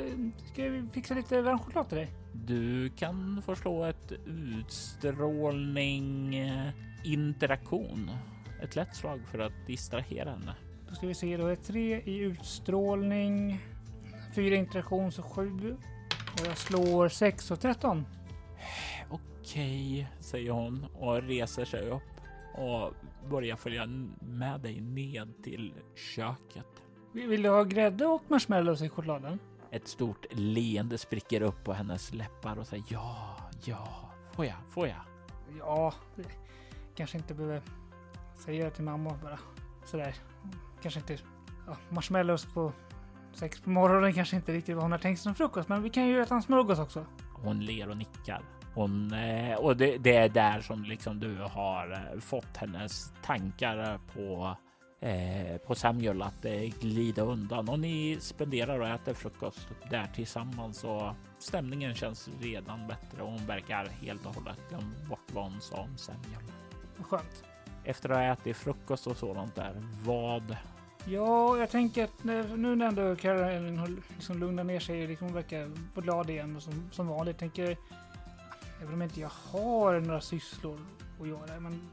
[0.52, 2.08] ska vi fixa lite varm choklad till dig?
[2.34, 6.70] Du kan få slå ett utstrålning eh,
[7.04, 8.12] interaktion.
[8.62, 10.56] Ett lätt slag för att distrahera henne.
[10.89, 13.60] Då ska vi se, då är tre i utstrålning,
[14.36, 15.78] fyra interaktion så sju.
[16.34, 18.06] Och jag slår 6 och 13.
[19.10, 22.02] Okej, säger hon och reser sig upp
[22.54, 22.93] och
[23.30, 23.86] börjar följa
[24.20, 26.84] med dig ned till köket.
[27.12, 29.39] Vill du ha grädde och marshmallows i chokladen?
[29.72, 34.88] Ett stort leende spricker upp på hennes läppar och säger ja, ja, får jag, får
[34.88, 35.02] jag?
[35.60, 35.93] Ja,
[36.96, 37.62] kanske inte behöver
[38.38, 39.39] säga det till mamma bara
[39.86, 40.15] sådär.
[40.82, 41.17] Kanske inte
[41.67, 42.71] ja, marshmallows på
[43.34, 46.08] sex på morgonen kanske inte riktigt vad hon har tänkt som frukost, men vi kan
[46.08, 47.06] ju äta en smörgås också.
[47.34, 48.41] Hon ler och nickar.
[48.73, 54.00] Hon, eh, och det, det, är där som liksom du har eh, fått hennes tankar
[54.13, 54.58] på
[55.00, 60.84] eh, på Samuel att eh, glida undan och ni spenderar och äter frukost där tillsammans
[60.84, 65.62] och stämningen känns redan bättre och hon verkar helt och hållet glömt bort vad hon
[65.62, 66.52] sa om Samuel.
[67.02, 67.43] Skönt.
[67.88, 69.73] Efter att ha ätit frukost och sådant där,
[70.04, 70.58] vad
[71.06, 75.71] Ja, jag tänker att nu när ändå Caroline har liksom lugnat ner sig, liksom verkar
[75.93, 77.38] få glad igen och som, som vanligt.
[77.38, 77.78] Tänker,
[78.82, 80.80] även om inte jag har några sysslor
[81.21, 81.89] att göra, men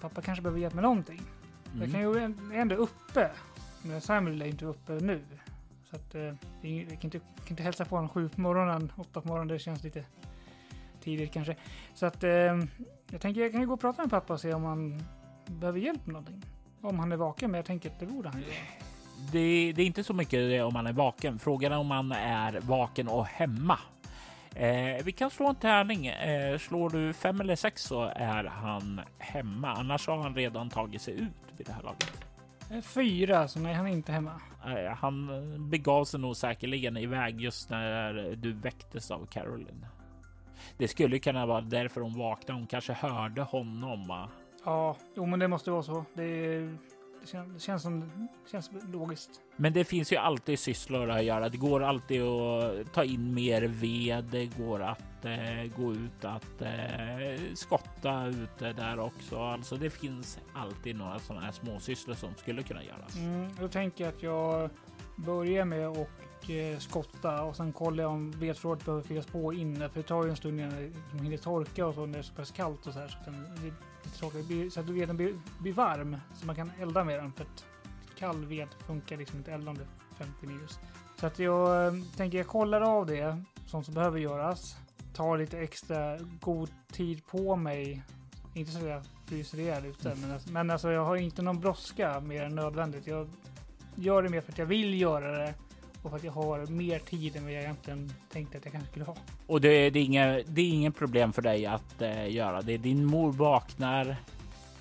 [0.00, 1.22] pappa kanske behöver hjälp med någonting.
[1.74, 1.82] Mm.
[1.82, 3.30] Jag kan ju ändå uppe,
[3.82, 5.24] men Samuel är inte uppe nu.
[5.90, 9.20] Så att eh, jag kan inte, kan inte hälsa på honom sju på morgonen, åtta
[9.20, 10.04] på morgonen, det känns lite
[11.00, 11.56] tidigt kanske.
[11.94, 12.58] Så att eh,
[13.12, 15.02] jag tänker jag kan ju gå och prata med pappa och se om han
[15.46, 16.44] behöver hjälp med någonting.
[16.80, 18.52] Om han är vaken, men jag tänker att det borde han göra.
[19.32, 21.38] Det, det, är inte så mycket om han är vaken.
[21.38, 23.78] Frågan är om han är vaken och hemma.
[24.54, 26.06] Eh, vi kan slå en tärning.
[26.06, 29.72] Eh, slår du fem eller sex så är han hemma.
[29.72, 32.24] Annars har han redan tagit sig ut vid det här laget.
[32.84, 34.40] Fyra, så nej, han är inte hemma.
[34.64, 35.30] Eh, han
[35.70, 39.86] begav sig nog säkerligen iväg just när du väcktes av Caroline.
[40.78, 42.60] Det skulle kunna vara därför hon vaknade.
[42.60, 44.28] Hon kanske hörde honom
[44.64, 46.04] Ja, jo, men det måste vara så.
[46.14, 46.60] Det,
[47.20, 48.00] det, känns, det känns, som,
[48.44, 49.30] det känns logiskt.
[49.56, 51.48] Men det finns ju alltid sysslor att göra.
[51.48, 54.24] Det går alltid att ta in mer ved.
[54.24, 59.38] Det går att eh, gå ut att eh, skotta ute där också.
[59.38, 63.16] Alltså det finns alltid några sådana här små sysslor som skulle kunna göras.
[63.16, 64.70] Mm, då tänker jag att jag
[65.16, 65.88] börjar med
[66.42, 69.88] att eh, skotta och sen kollar jag om vedförrådet behöver fyllas på inne.
[69.88, 72.22] För det tar ju en stund innan det hinner torka och så när det är
[72.22, 73.08] så pass kallt och så här.
[73.08, 74.72] Så tråkigt.
[74.72, 77.32] Så att veden blir, blir varm så man kan elda med den.
[77.32, 77.64] För att
[78.18, 79.84] kall ved funkar liksom inte eldande
[80.18, 80.78] 50 minus.
[81.20, 84.76] Så att jag äh, tänker jag kollar av det som, som behöver göras.
[85.14, 88.02] Tar lite extra god tid på mig.
[88.54, 90.20] Inte så att jag fryser ihjäl ute, mm.
[90.20, 93.06] men, alltså, men alltså jag har inte någon brådska mer än nödvändigt.
[93.06, 93.28] Jag
[93.94, 95.54] gör det mer för att jag vill göra det
[96.02, 98.90] och för att jag har mer tid än vad jag egentligen tänkte att jag kanske
[98.90, 99.16] skulle ha.
[99.46, 102.76] Och det, det är inga, det är ingen problem för dig att eh, göra det.
[102.76, 104.16] Din mor vaknar,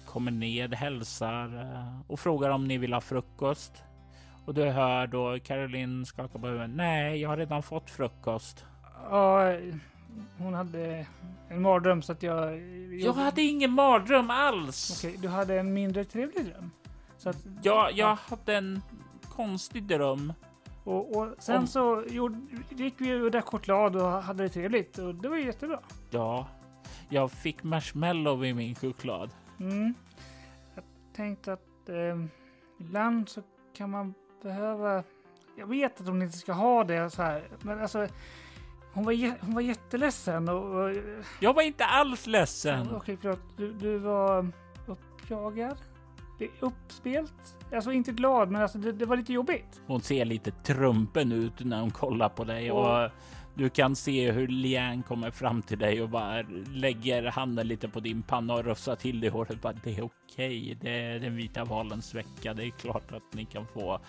[0.05, 3.83] kommer ned, hälsar eh, och frågar om ni vill ha frukost.
[4.45, 6.69] Och du hör då Caroline skaka på huvudet.
[6.75, 8.65] Nej, jag har redan fått frukost.
[9.09, 9.57] Ja,
[10.37, 11.05] hon hade
[11.49, 12.51] en mardröm så att jag...
[12.51, 14.97] Jag, jag hade ingen mardröm alls.
[14.97, 16.71] Okej, du hade en mindre trevlig dröm?
[17.17, 18.17] Så att, ja, jag ja.
[18.29, 18.81] hade en
[19.35, 20.33] konstig dröm.
[20.83, 21.67] Och, och sen Om...
[21.67, 22.39] så gjorde,
[22.69, 25.79] gick vi och drack choklad och hade det trevligt och det var jättebra.
[26.09, 26.47] Ja,
[27.09, 29.29] jag fick marshmallow i min choklad.
[29.59, 29.93] Mm.
[30.75, 30.83] Jag
[31.15, 32.25] tänkte att eh,
[32.79, 33.41] ibland så
[33.73, 34.13] kan man
[34.43, 35.03] behöva.
[35.57, 38.07] Jag vet att hon inte ska ha det så här, men alltså.
[38.93, 40.95] Hon var, hon var jätteledsen och, och...
[41.39, 42.95] Jag var inte alls ledsen.
[42.95, 43.57] Okej, förlåt.
[43.57, 44.39] Du, du var
[44.87, 45.77] upp, uppjagad.
[46.41, 47.57] Det är uppspelt.
[47.73, 49.81] Alltså inte glad, men alltså det, det var lite jobbigt.
[49.87, 53.09] Hon ser lite trumpen ut när hon kollar på dig och
[53.53, 56.41] du kan se hur Lian kommer fram till dig och bara
[56.73, 59.61] lägger handen lite på din panna och rufsar till dig i håret.
[59.61, 62.53] Bara, det är okej, det är den vita valens vecka.
[62.53, 63.99] Det är klart att ni kan få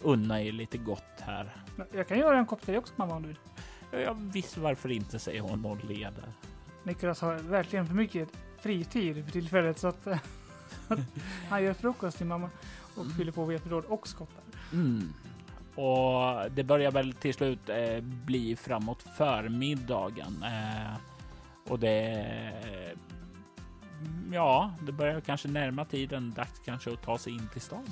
[0.00, 1.56] unna er lite gott här.
[1.92, 3.38] Jag kan göra en kopp te också mamma om du vill.
[4.04, 6.32] Ja, visst, varför inte, säger hon och leder.
[6.82, 10.08] Niklas har verkligen för mycket fritid för tillfället så att
[11.48, 12.50] han gör frukost till mamma
[12.94, 13.12] och Mm.
[13.12, 14.42] fyller på vedförråd och skottar.
[14.72, 15.12] Mm.
[15.74, 20.42] Och det börjar väl till slut eh, bli framåt förmiddagen.
[20.44, 20.96] Eh,
[21.68, 22.24] och det...
[24.32, 27.84] Ja, det börjar kanske närma tiden dags kanske att ta sig in till stan.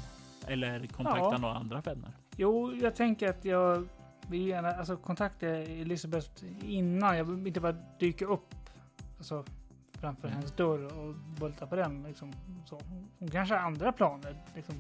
[0.47, 1.39] Eller kontakta Ja.
[1.39, 2.13] några andra vänner.
[2.37, 3.89] Jo, jag tänker att jag
[4.29, 6.29] vill gärna alltså, kontakta Elisabeth
[6.65, 7.17] innan.
[7.19, 8.55] Jag vill inte bara dyka upp
[9.19, 9.45] alltså,
[10.01, 10.37] framför Mm.
[10.39, 12.03] hennes dörr och bulta på den.
[12.03, 12.33] Liksom,
[12.65, 12.81] så.
[13.19, 14.37] Hon kanske har andra planer.
[14.55, 14.75] Liksom.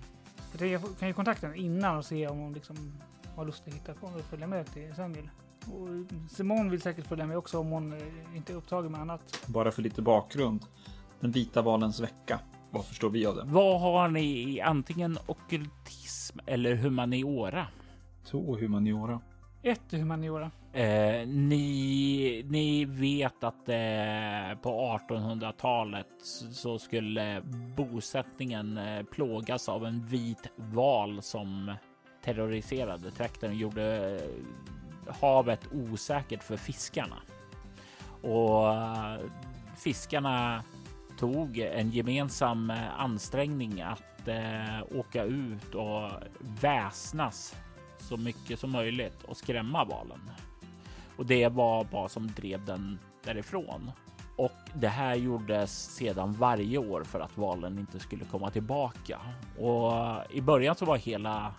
[0.58, 2.76] Jag, kan ju kontakta henne innan och se om hon liksom,
[3.36, 5.30] har lust att hitta på och följa med till Samuel.
[5.66, 5.88] Och
[6.30, 9.44] Simon vill säkert följa med också om hon eh, inte är upptagen med annat.
[9.46, 10.64] Bara för lite bakgrund.
[11.20, 12.40] Den vita valens vecka.
[12.70, 13.42] Vad förstår vi av det?
[13.46, 17.66] Vad har ni i antingen ockultism eller humaniora?
[18.24, 19.20] Två humaniora.
[19.62, 20.50] Ett i humaniora.
[20.72, 26.06] Eh, ni, ni vet att eh, på 1800-talet
[26.52, 27.42] så skulle
[27.76, 31.74] bosättningen eh, plågas av en vit val som
[32.24, 34.18] terroriserade trakten och gjorde
[35.06, 37.16] eh, havet osäkert för fiskarna.
[38.22, 39.20] Och eh,
[39.76, 40.62] fiskarna
[41.18, 46.10] tog en gemensam eh, ansträngning att eh, åka ut och
[46.60, 47.54] väsnas
[48.08, 50.30] så mycket som möjligt och skrämma valen.
[51.16, 53.90] Och det var vad som drev den därifrån.
[54.36, 59.20] Och det här gjordes sedan varje år för att valen inte skulle komma tillbaka.
[59.58, 59.92] Och
[60.30, 61.54] i början så var hela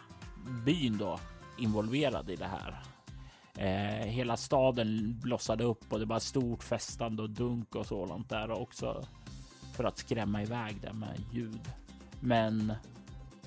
[0.65, 1.19] byn då
[1.57, 2.83] involverad i det här.
[3.57, 8.51] Eh, hela staden blossade upp och det var stort festande och dunk och sådant där
[8.51, 9.03] också
[9.73, 11.69] för att skrämma iväg det med ljud.
[12.19, 12.73] Men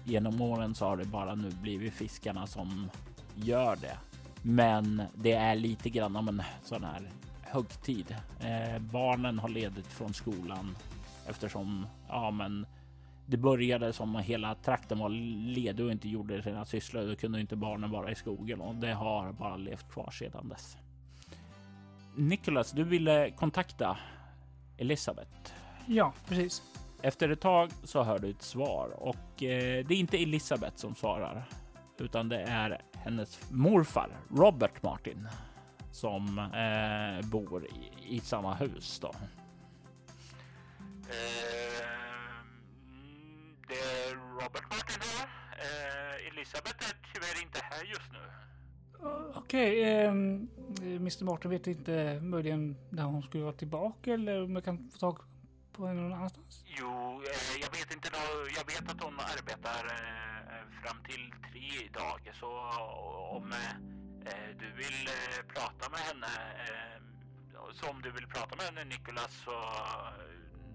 [0.04, 2.90] genom åren så har det bara nu blivit fiskarna som
[3.34, 3.96] gör det.
[4.42, 7.10] Men det är lite grann om en sån här
[7.42, 8.16] högtid.
[8.40, 10.76] Eh, barnen har ledigt från skolan
[11.26, 12.66] eftersom ja, men
[13.26, 15.08] det började som att hela trakten var
[15.54, 17.06] ledig och inte gjorde sina sysslor.
[17.06, 20.76] Då kunde inte barnen vara i skogen och det har bara levt kvar sedan dess.
[22.16, 23.98] Nicholas, du ville kontakta
[24.76, 25.52] Elisabeth.
[25.86, 26.62] Ja, precis.
[27.02, 30.94] Efter ett tag så hör du ett svar och eh, det är inte Elisabeth som
[30.94, 31.48] svarar
[31.98, 35.28] utan det är hennes morfar Robert Martin
[35.92, 39.12] som eh, bor i, i samma hus då.
[43.68, 45.28] det är Robert Martin här.
[46.32, 48.18] Elisabeth är tyvärr inte här just nu.
[49.34, 50.48] Okej, ehm,
[50.82, 54.90] eh, Mr Martin vet inte möjligen när hon skulle vara tillbaka eller om jag kan
[54.90, 55.18] få tag
[55.72, 56.64] på någon annanstans?
[56.66, 58.08] Jo, eh, jag vet inte.
[58.56, 62.20] Jag vet att hon arbetar eh, fram till tre idag.
[62.40, 62.50] Så
[63.36, 66.26] om eh, du vill eh, prata med henne,
[66.66, 67.02] eh,
[67.72, 69.50] så om du vill prata med henne Nicholas, så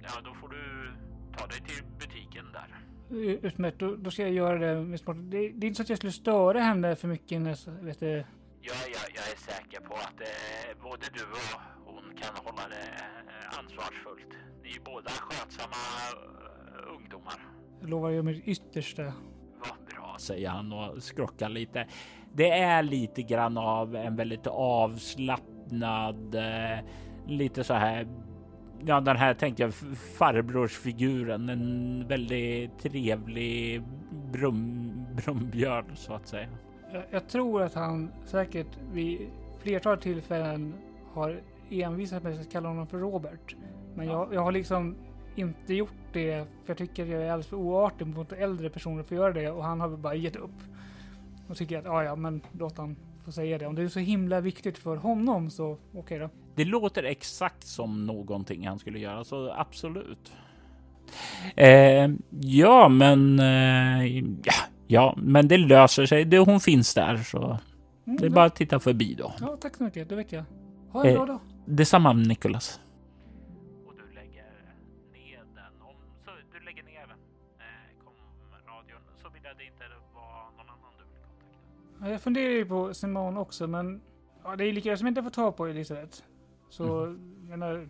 [0.03, 0.91] ja, då får du
[1.37, 2.69] ta dig till butiken där.
[3.09, 4.73] Eh, Utmärkt, då, då ska jag göra det.
[5.13, 7.41] Det, det är inte så att jag skulle störa henne för mycket.
[7.41, 8.25] När, vet du,
[8.61, 12.87] Ja, ja, jag är säker på att eh, både du och hon kan hålla det
[13.27, 14.33] eh, ansvarsfullt.
[14.67, 15.75] Ni är båda skötsamma
[16.13, 17.33] eh, ungdomar.
[17.81, 19.03] jag lovar göra mitt yttersta.
[19.59, 21.87] Vad bra, säger han och skrockar lite.
[22.33, 26.85] Det är lite grann av en väldigt avslappnad, eh,
[27.27, 28.07] lite så här.
[28.85, 29.73] Ja, den här tänkte jag
[30.17, 33.81] farbrorsfiguren, en väldigt trevlig
[34.31, 36.49] brum, brumbjörn så att säga.
[36.93, 40.73] Jag, jag tror att han säkert vid flertal tillfällen
[41.13, 43.55] har envisat med att kalla honom för Robert.
[43.95, 44.95] Men jag, jag har liksom
[45.35, 49.15] inte gjort det för jag tycker jag är alldeles för oartig mot äldre personer för
[49.15, 50.61] att göra det och han har väl bara gett upp.
[51.47, 52.95] Och tycker att ja, ja, men låt han
[53.25, 53.65] få säga det.
[53.67, 56.29] Om det är så himla viktigt för honom så okej då.
[56.55, 60.31] Det låter exakt som någonting han skulle göra, så absolut.
[61.55, 62.09] Eh,
[62.39, 64.53] ja, men eh, ja,
[64.87, 66.25] ja, men det löser sig.
[66.25, 67.57] Det, hon finns där, så
[68.07, 68.35] Mm, det är ja.
[68.35, 69.33] bara att titta förbi då.
[69.39, 70.09] Ja, tack så mycket.
[70.09, 70.43] Det vet jag.
[70.89, 71.39] Ha en Eh, bra dag.
[71.69, 72.79] Detsamma Nicholas.
[73.87, 74.43] Och du lägger
[75.13, 75.81] ner den.
[75.81, 75.95] Om
[76.25, 77.03] så du lägger ner
[77.59, 79.83] eh, komradion så vill jag det inte
[80.15, 82.05] vara någon annan du vill kontakta.
[82.05, 84.01] Ja, jag funderar ju på Simon också, men
[84.43, 86.23] ja, det är lika jag som inte får ta på Elisabeth.
[86.69, 86.83] Så
[87.49, 87.89] jag menar,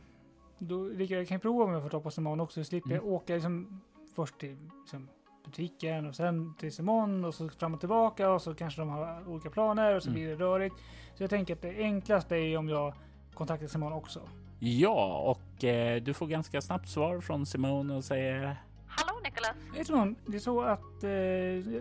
[0.58, 3.06] då, lika jag kan prova om jag får ta på Simon också, så slipper jag
[3.06, 3.82] åka liksom
[4.16, 5.08] först till liksom,
[5.46, 9.28] butiken och sen till Simon och så fram och tillbaka och så kanske de har
[9.28, 10.22] olika planer och så Mm.
[10.22, 10.76] blir det rörigt.
[11.16, 12.94] Så jag tänker att det enklaste är om jag
[13.38, 14.22] kontaktar Simon också.
[14.60, 18.58] Ja, och eh, du får ganska snabbt svar från Simone och säger
[18.88, 19.56] Hallå Nicholas!
[19.76, 21.12] Hej Simon, det är så att eh,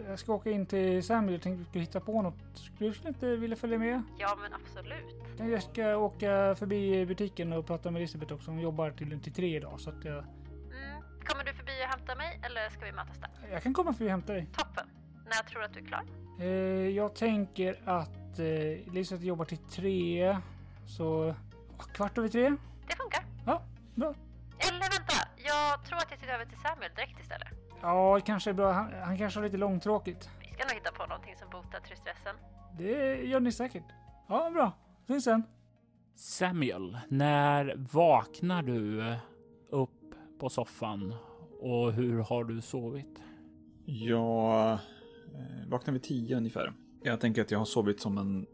[0.09, 2.35] jag ska åka in till Samuel och tänkte att vi skulle hitta på något.
[2.55, 4.03] Skulle du inte vilja följa med?
[4.19, 5.51] Ja men absolut.
[5.51, 8.51] Jag ska åka förbi butiken och prata med Elisabeth också.
[8.51, 10.25] Hon jobbar till, till tre idag så att jag,
[10.83, 11.03] Mm.
[11.25, 13.31] Kommer du förbi och hämta mig eller ska vi mötas där?
[13.53, 14.47] jag kan komma förbi och hämta dig.
[14.57, 14.87] Toppen!
[15.27, 16.05] När tror du att du är klar?
[16.41, 18.47] Eh, jag tänker att eh,
[18.91, 20.37] Elisabeth jobbar till tre,
[20.87, 21.35] så
[21.79, 22.57] kvart över tre.
[22.89, 23.25] Det funkar.
[23.47, 23.63] Ja,
[23.95, 24.15] bra.
[24.59, 27.49] Eller vänta, jag tror att jag tittar över till Samuel direkt istället.
[27.83, 28.73] Ja, det kanske är bra.
[28.73, 30.31] Han, han kanske har lite långtråkigt.
[30.41, 32.37] Vi ska nog hitta på någonting som botar tristressen.
[32.79, 33.85] Det gör ni säkert.
[34.29, 34.73] Ja, bra.
[35.07, 35.43] Syns sen.
[36.15, 39.15] Samuel, när vaknar du
[39.71, 41.15] upp på soffan
[41.61, 43.21] och hur har du sovit?
[43.85, 46.73] Jag eh, vaknar vid tio ungefär.
[47.03, 48.47] Jag tänker att jag har sovit som en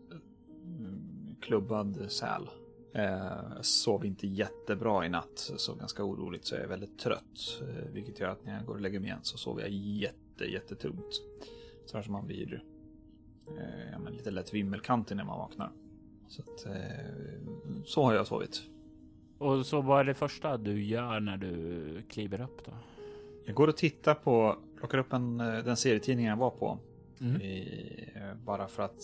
[0.65, 2.49] mm, klubbad säl.
[2.95, 7.61] Eh, sov inte jättebra i natt, så ganska oroligt så jag är väldigt trött.
[7.61, 10.45] Eh, vilket gör att när jag går och lägger mig igen så sover jag jätte,
[10.45, 11.23] jättetungt.
[11.87, 12.65] Så här som man blir
[13.49, 15.71] eh, ja, lite lätt vimmelkantig när man vaknar.
[16.29, 16.73] Så, att, eh,
[17.85, 18.63] så har jag sovit.
[19.39, 22.73] Och så vad är det första du gör när du kliver upp då?
[23.45, 26.79] Jag går och tittar på, plockar upp en, eh, den serietidning jag var på.
[27.21, 27.41] Mm.
[27.41, 29.03] I, eh, bara för att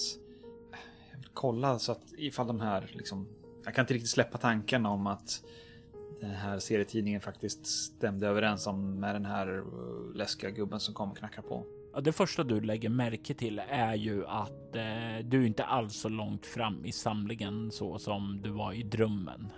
[1.10, 3.26] jag vill kolla så att ifall de här liksom.
[3.68, 5.44] Jag kan inte riktigt släppa tanken om att
[6.20, 11.10] den här serietidningen faktiskt stämde överens om med den här eh, läskiga gubben som kom
[11.10, 11.64] och knackade på.
[12.02, 16.46] Det första du lägger märke till är ju att eh, du inte alls så långt
[16.46, 19.52] fram i samlingen så som du var i drömmen.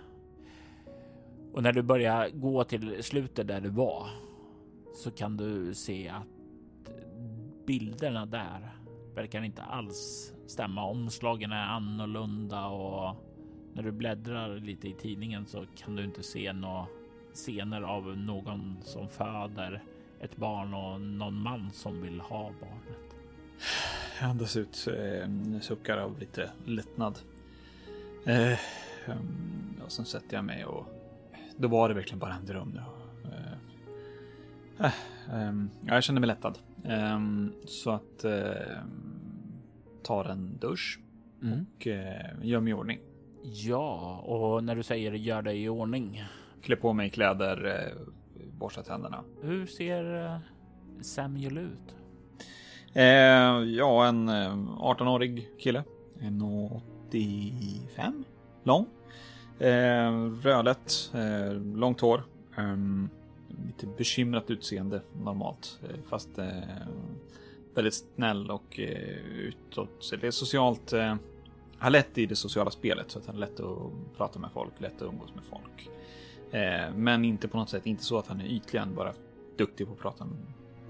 [1.53, 4.07] Och när du börjar gå till slutet där du var
[4.95, 6.27] så kan du se att
[7.65, 8.75] bilderna där
[9.15, 10.85] verkar inte alls stämma.
[10.85, 13.30] Omslagen är annorlunda och
[13.73, 16.85] när du bläddrar lite i tidningen så kan du inte se några
[17.33, 19.83] scener av någon som föder
[20.19, 23.15] ett barn och någon man som vill ha barnet.
[24.19, 27.19] Jag andas ut, eh, suckar av lite lättnad.
[28.25, 30.85] Eh, ehm, och sen sätter jag mig och
[31.57, 32.73] då var det verkligen bara en dröm.
[32.75, 32.81] Då.
[33.29, 34.93] Eh, eh,
[35.41, 36.57] ehm, ja, jag känner mig lättad.
[36.85, 38.77] Ehm, så att eh,
[40.03, 40.99] tar en dusch
[41.41, 42.99] och eh, gör mig i ordning.
[43.43, 46.23] Ja, och när du säger gör dig i ordning.
[46.61, 47.97] Klä på mig kläder, eh,
[48.59, 49.23] borsta tänderna.
[49.41, 50.37] Hur ser eh,
[51.01, 51.95] Samuel ut?
[52.93, 53.03] Eh,
[53.75, 55.83] ja, en eh, 18-årig kille.
[56.19, 58.23] En 85
[58.63, 58.85] lång.
[59.59, 60.11] Eh,
[60.41, 62.23] rödlätt, eh, långt hår.
[62.57, 63.09] Ehm,
[63.67, 65.79] lite bekymrat utseende normalt.
[65.83, 66.47] Eh, fast eh,
[67.75, 70.11] väldigt snäll och eh, utåt.
[70.21, 70.93] Det är socialt.
[71.81, 74.81] Har lätt i det sociala spelet så att han är lätt att prata med folk,
[74.81, 75.89] lätt att umgås med folk.
[76.51, 79.13] Eh, men inte på något sätt, inte så att han är ytligen bara
[79.57, 80.27] duktig på att prata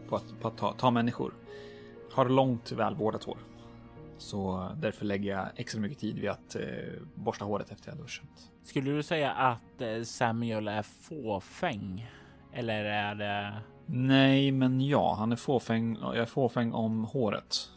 [0.10, 1.34] på att, på att ta, ta människor.
[2.12, 3.38] Har långt välvårdat hår.
[4.18, 6.62] Så därför lägger jag extra mycket tid vid att eh,
[7.16, 8.52] borsta håret efter jag duschat.
[8.64, 12.12] Skulle du säga att eh, Samuel är fåfäng?
[12.54, 13.62] Eller är det...
[13.86, 15.98] Nej, men ja, han är fåfäng.
[16.02, 17.70] Jag är fåfäng om håret.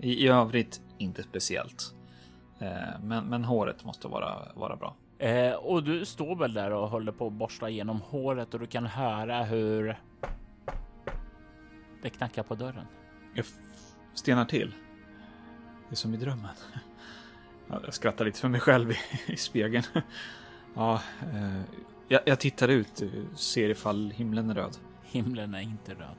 [0.00, 1.94] I, i övrigt inte speciellt.
[2.62, 4.94] Eh, men, men håret måste vara, vara bra.
[5.18, 8.66] Eh, och du står väl där och håller på att borsta igenom håret och du
[8.66, 9.98] kan höra hur
[12.02, 12.86] det knackar på dörren.
[13.34, 13.44] Jag
[14.14, 14.74] stenar till.
[15.88, 16.50] Det är som i drömmen.
[17.68, 18.96] Ja, Jag skrattar lite för mig själv i,
[19.26, 19.84] i spegeln.
[20.74, 21.00] Ja,
[21.32, 21.60] eh,
[22.08, 24.76] jag, jag tittar ut, eh, ser ifall himlen är röd.
[25.02, 26.16] Himlen är inte röd.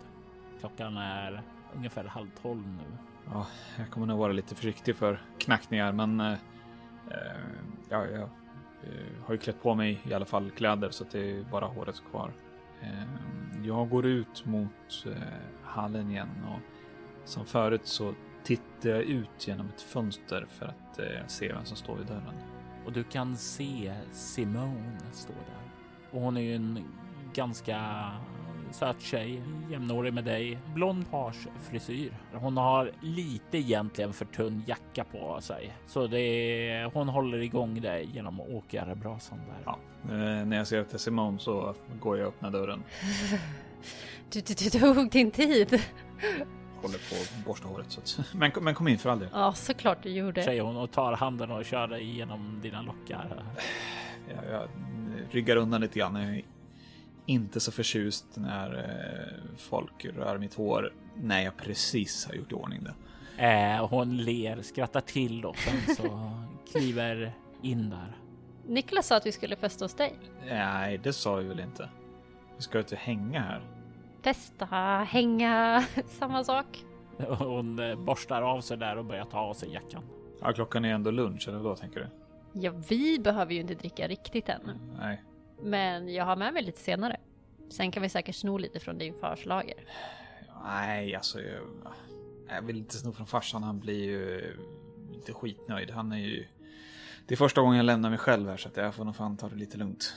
[0.59, 1.41] Klockan är
[1.75, 2.97] ungefär halv tolv nu.
[3.31, 3.47] Ja,
[3.77, 6.31] jag kommer nog vara lite försiktig för knackningar, men eh,
[7.11, 7.41] eh,
[7.89, 11.31] ja, jag eh, har ju klätt på mig i alla fall kläder så att det
[11.31, 12.33] är bara håret kvar.
[12.81, 13.03] Eh,
[13.63, 15.13] jag går ut mot eh,
[15.63, 16.59] hallen igen och
[17.25, 18.13] som förut så
[18.43, 22.35] tittar jag ut genom ett fönster för att eh, se vem som står vid dörren.
[22.85, 25.71] Och du kan se Simone stå där.
[26.11, 26.85] Och hon är ju en
[27.33, 28.11] ganska
[28.73, 30.57] söt tjej, jämnårig med dig.
[30.73, 32.13] Blond parsfrisyr.
[32.33, 35.73] Hon har lite egentligen för tunn jacka på sig.
[35.87, 39.63] Så det är, hon håller igång dig genom åkarbrasan där.
[39.65, 42.83] Ja, eh, när jag ser att det är Simone så går jag och öppnar dörren.
[44.31, 45.81] Du, du, du tog din tid.
[46.81, 47.85] Håller på att borsta håret.
[47.91, 49.29] Så att, men, men kom in för all del.
[49.33, 50.43] Ja, såklart du gjorde.
[50.43, 53.43] Säger hon och tar handen och kör dig genom dina lockar.
[54.27, 54.67] Jag, jag
[55.31, 56.15] ryggar undan lite grann.
[56.15, 56.43] Jag
[57.25, 62.55] inte så förtjust när eh, folk rör mitt hår när jag precis har gjort i
[62.55, 62.93] ordning det.
[63.47, 66.31] Eh, hon ler, skrattar till och sen så
[66.71, 68.17] kliver in där.
[68.67, 70.13] Niklas sa att vi skulle festa hos dig.
[70.45, 71.89] Nej, det sa vi väl inte.
[72.57, 73.61] Vi ska inte hänga här.
[74.21, 74.65] Festa,
[75.09, 76.85] hänga, samma sak.
[77.17, 80.03] Hon eh, borstar av sig där och börjar ta av sig jackan.
[80.41, 82.07] Ja, klockan är ändå lunch, eller då tänker du?
[82.59, 84.61] Ja, vi behöver ju inte dricka riktigt än.
[84.97, 85.23] Nej.
[85.61, 87.19] Men jag har med mig lite senare.
[87.69, 89.85] Sen kan vi säkert sno lite från din fars lager.
[90.63, 91.61] Nej, alltså jag,
[92.49, 93.63] jag vill inte sno från farsan.
[93.63, 94.55] Han blir ju
[95.13, 95.91] inte skitnöjd.
[95.91, 96.45] Han är ju...
[97.27, 99.37] Det är första gången jag lämnar mig själv här så att jag får nog fan
[99.37, 100.13] ta det lite lugnt.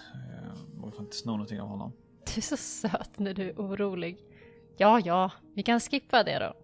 [0.82, 1.92] Jag får inte sno någonting av honom.
[2.24, 4.18] Du är så söt när du är orolig.
[4.76, 6.54] Ja, ja, vi kan skippa det då.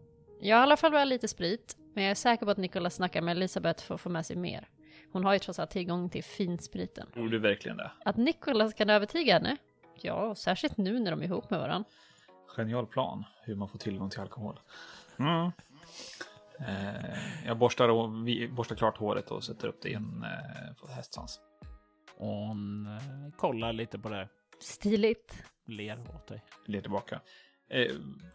[0.41, 2.95] Jag har i alla fall med lite sprit, men jag är säker på att Nicolas
[2.95, 4.69] snackar med Elisabeth för att få med sig mer.
[5.13, 7.07] Hon har ju trots allt tillgång till finspriten.
[7.15, 7.91] Tror du verkligen det?
[8.05, 9.57] Att Nicolas kan övertyga henne?
[10.01, 11.91] Ja, särskilt nu när de är ihop med varandra.
[12.57, 14.61] Genial plan hur man får tillgång till alkohol.
[15.19, 15.51] Mm.
[16.61, 21.41] Eh, jag borstar, vi borstar klart håret och sätter upp det i en eh, hästsvans.
[22.17, 24.29] Hon eh, kollar lite på det,
[24.61, 25.45] Stiligt.
[25.67, 26.45] ler åt dig.
[26.67, 27.21] Ler tillbaka.
[27.71, 27.93] Eh,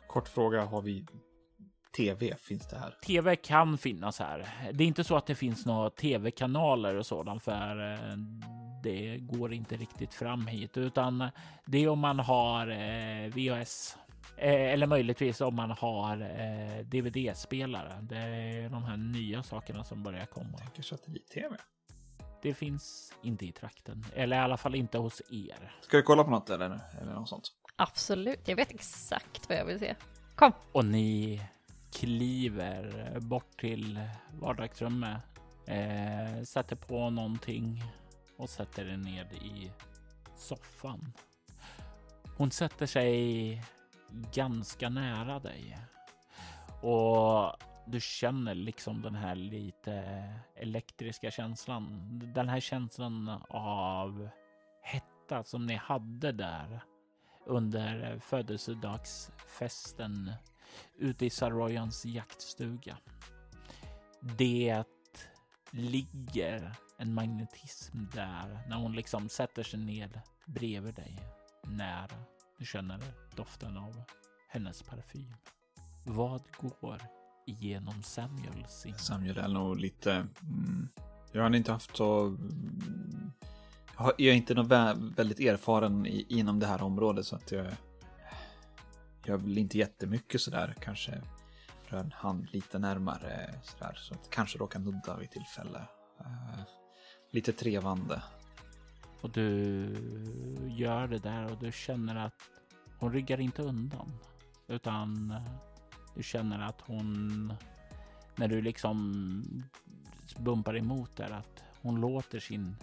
[0.08, 1.06] kort fråga, har vi
[1.98, 2.36] tv?
[2.40, 2.96] Finns det här?
[3.06, 4.48] Tv kan finnas här.
[4.74, 8.18] Det är inte så att det finns några tv-kanaler och sådant, för eh,
[8.84, 11.30] det går inte riktigt fram hit, utan
[11.66, 13.98] det är om man har eh, VHS
[14.38, 16.18] eh, eller möjligtvis om man har
[16.84, 17.94] DVD-spelare.
[18.02, 20.58] Det är de här nya sakerna som börjar komma.
[20.58, 21.58] Tänker satellit-tv.
[22.42, 25.76] Det finns inte i trakten, eller i alla fall inte hos er.
[25.82, 27.52] Ska vi kolla på något eller, eller något sånt?
[27.76, 29.96] Absolut, jag vet exakt vad jag vill se.
[30.36, 30.52] Kom!
[30.72, 31.42] Och ni
[31.92, 34.00] kliver bort till
[34.32, 35.22] vardagsrummet,
[35.68, 37.84] eh, sätter på någonting
[38.38, 39.72] och sätter dig ned i
[40.36, 41.14] soffan.
[42.38, 43.64] Hon sätter sig
[44.34, 45.78] ganska nära dig
[46.82, 47.56] och
[47.88, 50.24] du känner liksom den här lite
[50.56, 52.10] elektriska känslan.
[52.34, 54.30] Den här känslan av
[54.82, 56.84] hetta som ni hade där
[57.46, 60.32] under födelsedagsfesten
[60.98, 62.98] ute i Saroyans jaktstuga.
[64.20, 64.84] Det
[65.72, 71.20] ligger en magnetism där när hon liksom sätter sig ned bredvid dig
[71.64, 72.10] När
[72.60, 73.00] Du känner
[73.36, 74.02] doften av
[74.48, 75.34] hennes parfym.
[76.04, 77.02] Vad går
[77.46, 78.94] igenom Samuels sin?
[78.94, 80.12] Samuel är nog lite...
[80.42, 80.90] Mm,
[81.32, 82.26] jag har inte haft så...
[82.26, 83.32] Mm,
[83.98, 84.68] jag är inte någon
[85.16, 87.68] väldigt erfaren i, inom det här området så att jag...
[89.28, 90.76] Jag vill inte jättemycket sådär.
[90.80, 91.22] Kanske
[91.86, 93.94] rör en hand lite närmare sådär.
[93.96, 95.88] Så att kanske råkar nudda vid tillfälle.
[96.22, 96.64] Uh,
[97.32, 98.24] lite trevande.
[99.22, 99.50] Och du
[100.68, 102.42] gör det där och du känner att
[103.00, 104.14] hon ryggar inte undan.
[104.68, 105.52] Utan eh,
[106.16, 107.54] du känner att hon,
[108.36, 109.14] när du liksom
[110.38, 112.76] bumpar emot där, att hon låter sin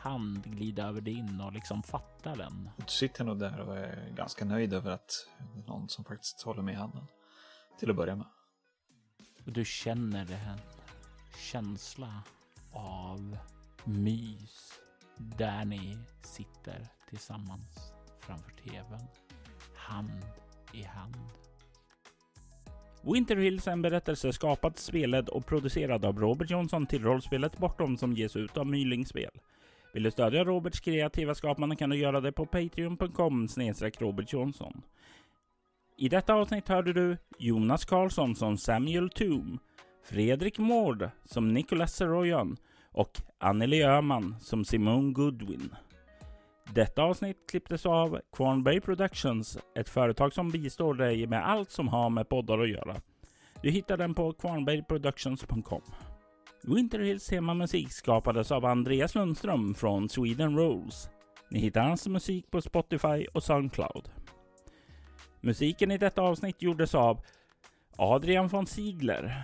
[0.00, 2.70] hand glida över din och liksom fattar den.
[2.76, 6.42] Du sitter nog där och är ganska nöjd över att det är någon som faktiskt
[6.42, 7.06] håller med i handen.
[7.78, 8.26] Till att börja med.
[9.46, 10.58] Och du känner en
[11.38, 12.22] känsla
[12.72, 13.38] av
[13.84, 14.80] mys
[15.16, 19.06] där ni sitter tillsammans framför tvn.
[19.74, 20.24] Hand
[20.72, 21.16] i hand.
[23.02, 27.96] Winter Hills är en berättelse skapad, spelad och producerad av Robert Johnson till rollspelet Bortom
[27.96, 29.30] som ges ut av Mylingspel.
[29.92, 33.48] Vill du stödja Roberts kreativa skapande kan du göra det på patreon.com
[33.98, 34.82] Robert Jonsson.
[35.96, 39.58] I detta avsnitt hörde du Jonas Karlsson som Samuel Toom,
[40.04, 42.56] Fredrik Mård som Nicholas Seroyan
[42.92, 45.74] och Anneli Öhman som Simone Goodwin.
[46.74, 52.10] Detta avsnitt klipptes av Quanberry Productions, ett företag som bistår dig med allt som har
[52.10, 52.96] med poddar att göra.
[53.62, 55.82] Du hittar den på quanberryproductions.com.
[56.62, 61.08] Winter Hills temamusik skapades av Andreas Lundström från Sweden Rolls.
[61.50, 64.08] Ni hittar hans musik på Spotify och Soundcloud.
[65.40, 67.20] Musiken i detta avsnitt gjordes av
[67.96, 69.42] Adrian von Ziegler,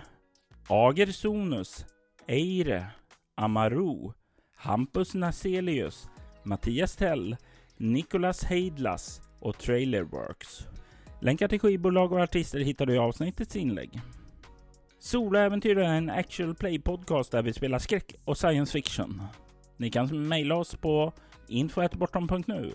[0.67, 1.85] Ager Sonus,
[2.27, 2.87] Eire,
[3.35, 4.11] Amaru,
[4.55, 6.07] Hampus Naselius,
[6.43, 7.37] Mattias Tell,
[7.77, 10.67] Nicolas Heidlas och Trailerworks.
[11.21, 14.01] Länkar till skivbolag och artister hittar du i avsnittets inlägg.
[14.99, 19.21] Soloäventyr är en actual play podcast där vi spelar skräck och science fiction.
[19.77, 21.13] Ni kan mejla oss på
[21.47, 22.71] info.bortom.nu.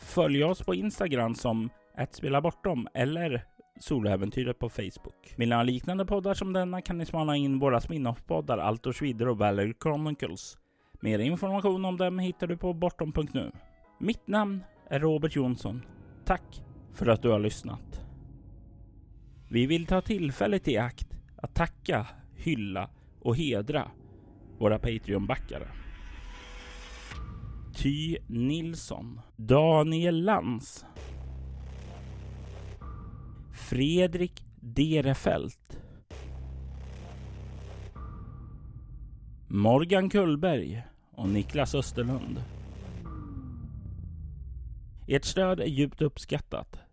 [0.00, 1.70] Följ oss på Instagram som
[2.10, 3.44] @spelabortom eller
[3.80, 5.34] Soloäventyret på Facebook.
[5.36, 9.30] Vill ni ha liknande poddar som denna kan ni smala in våra spin-off-poddar Altor Vidare
[9.30, 10.58] och Valerie Chronicles.
[11.00, 13.52] Mer information om dem hittar du på bortom.nu.
[13.98, 15.82] Mitt namn är Robert Jonsson.
[16.24, 16.62] Tack
[16.94, 18.00] för att du har lyssnat.
[19.50, 23.90] Vi vill ta tillfället i akt att tacka, hylla och hedra
[24.58, 25.68] våra Patreon-backare.
[27.74, 30.86] Ty Nilsson, Daniel Lantz,
[33.52, 35.78] Fredrik Derefelt,
[39.48, 42.42] Morgan Kullberg och Niklas Österlund.
[45.06, 46.87] Ert stöd är djupt uppskattat.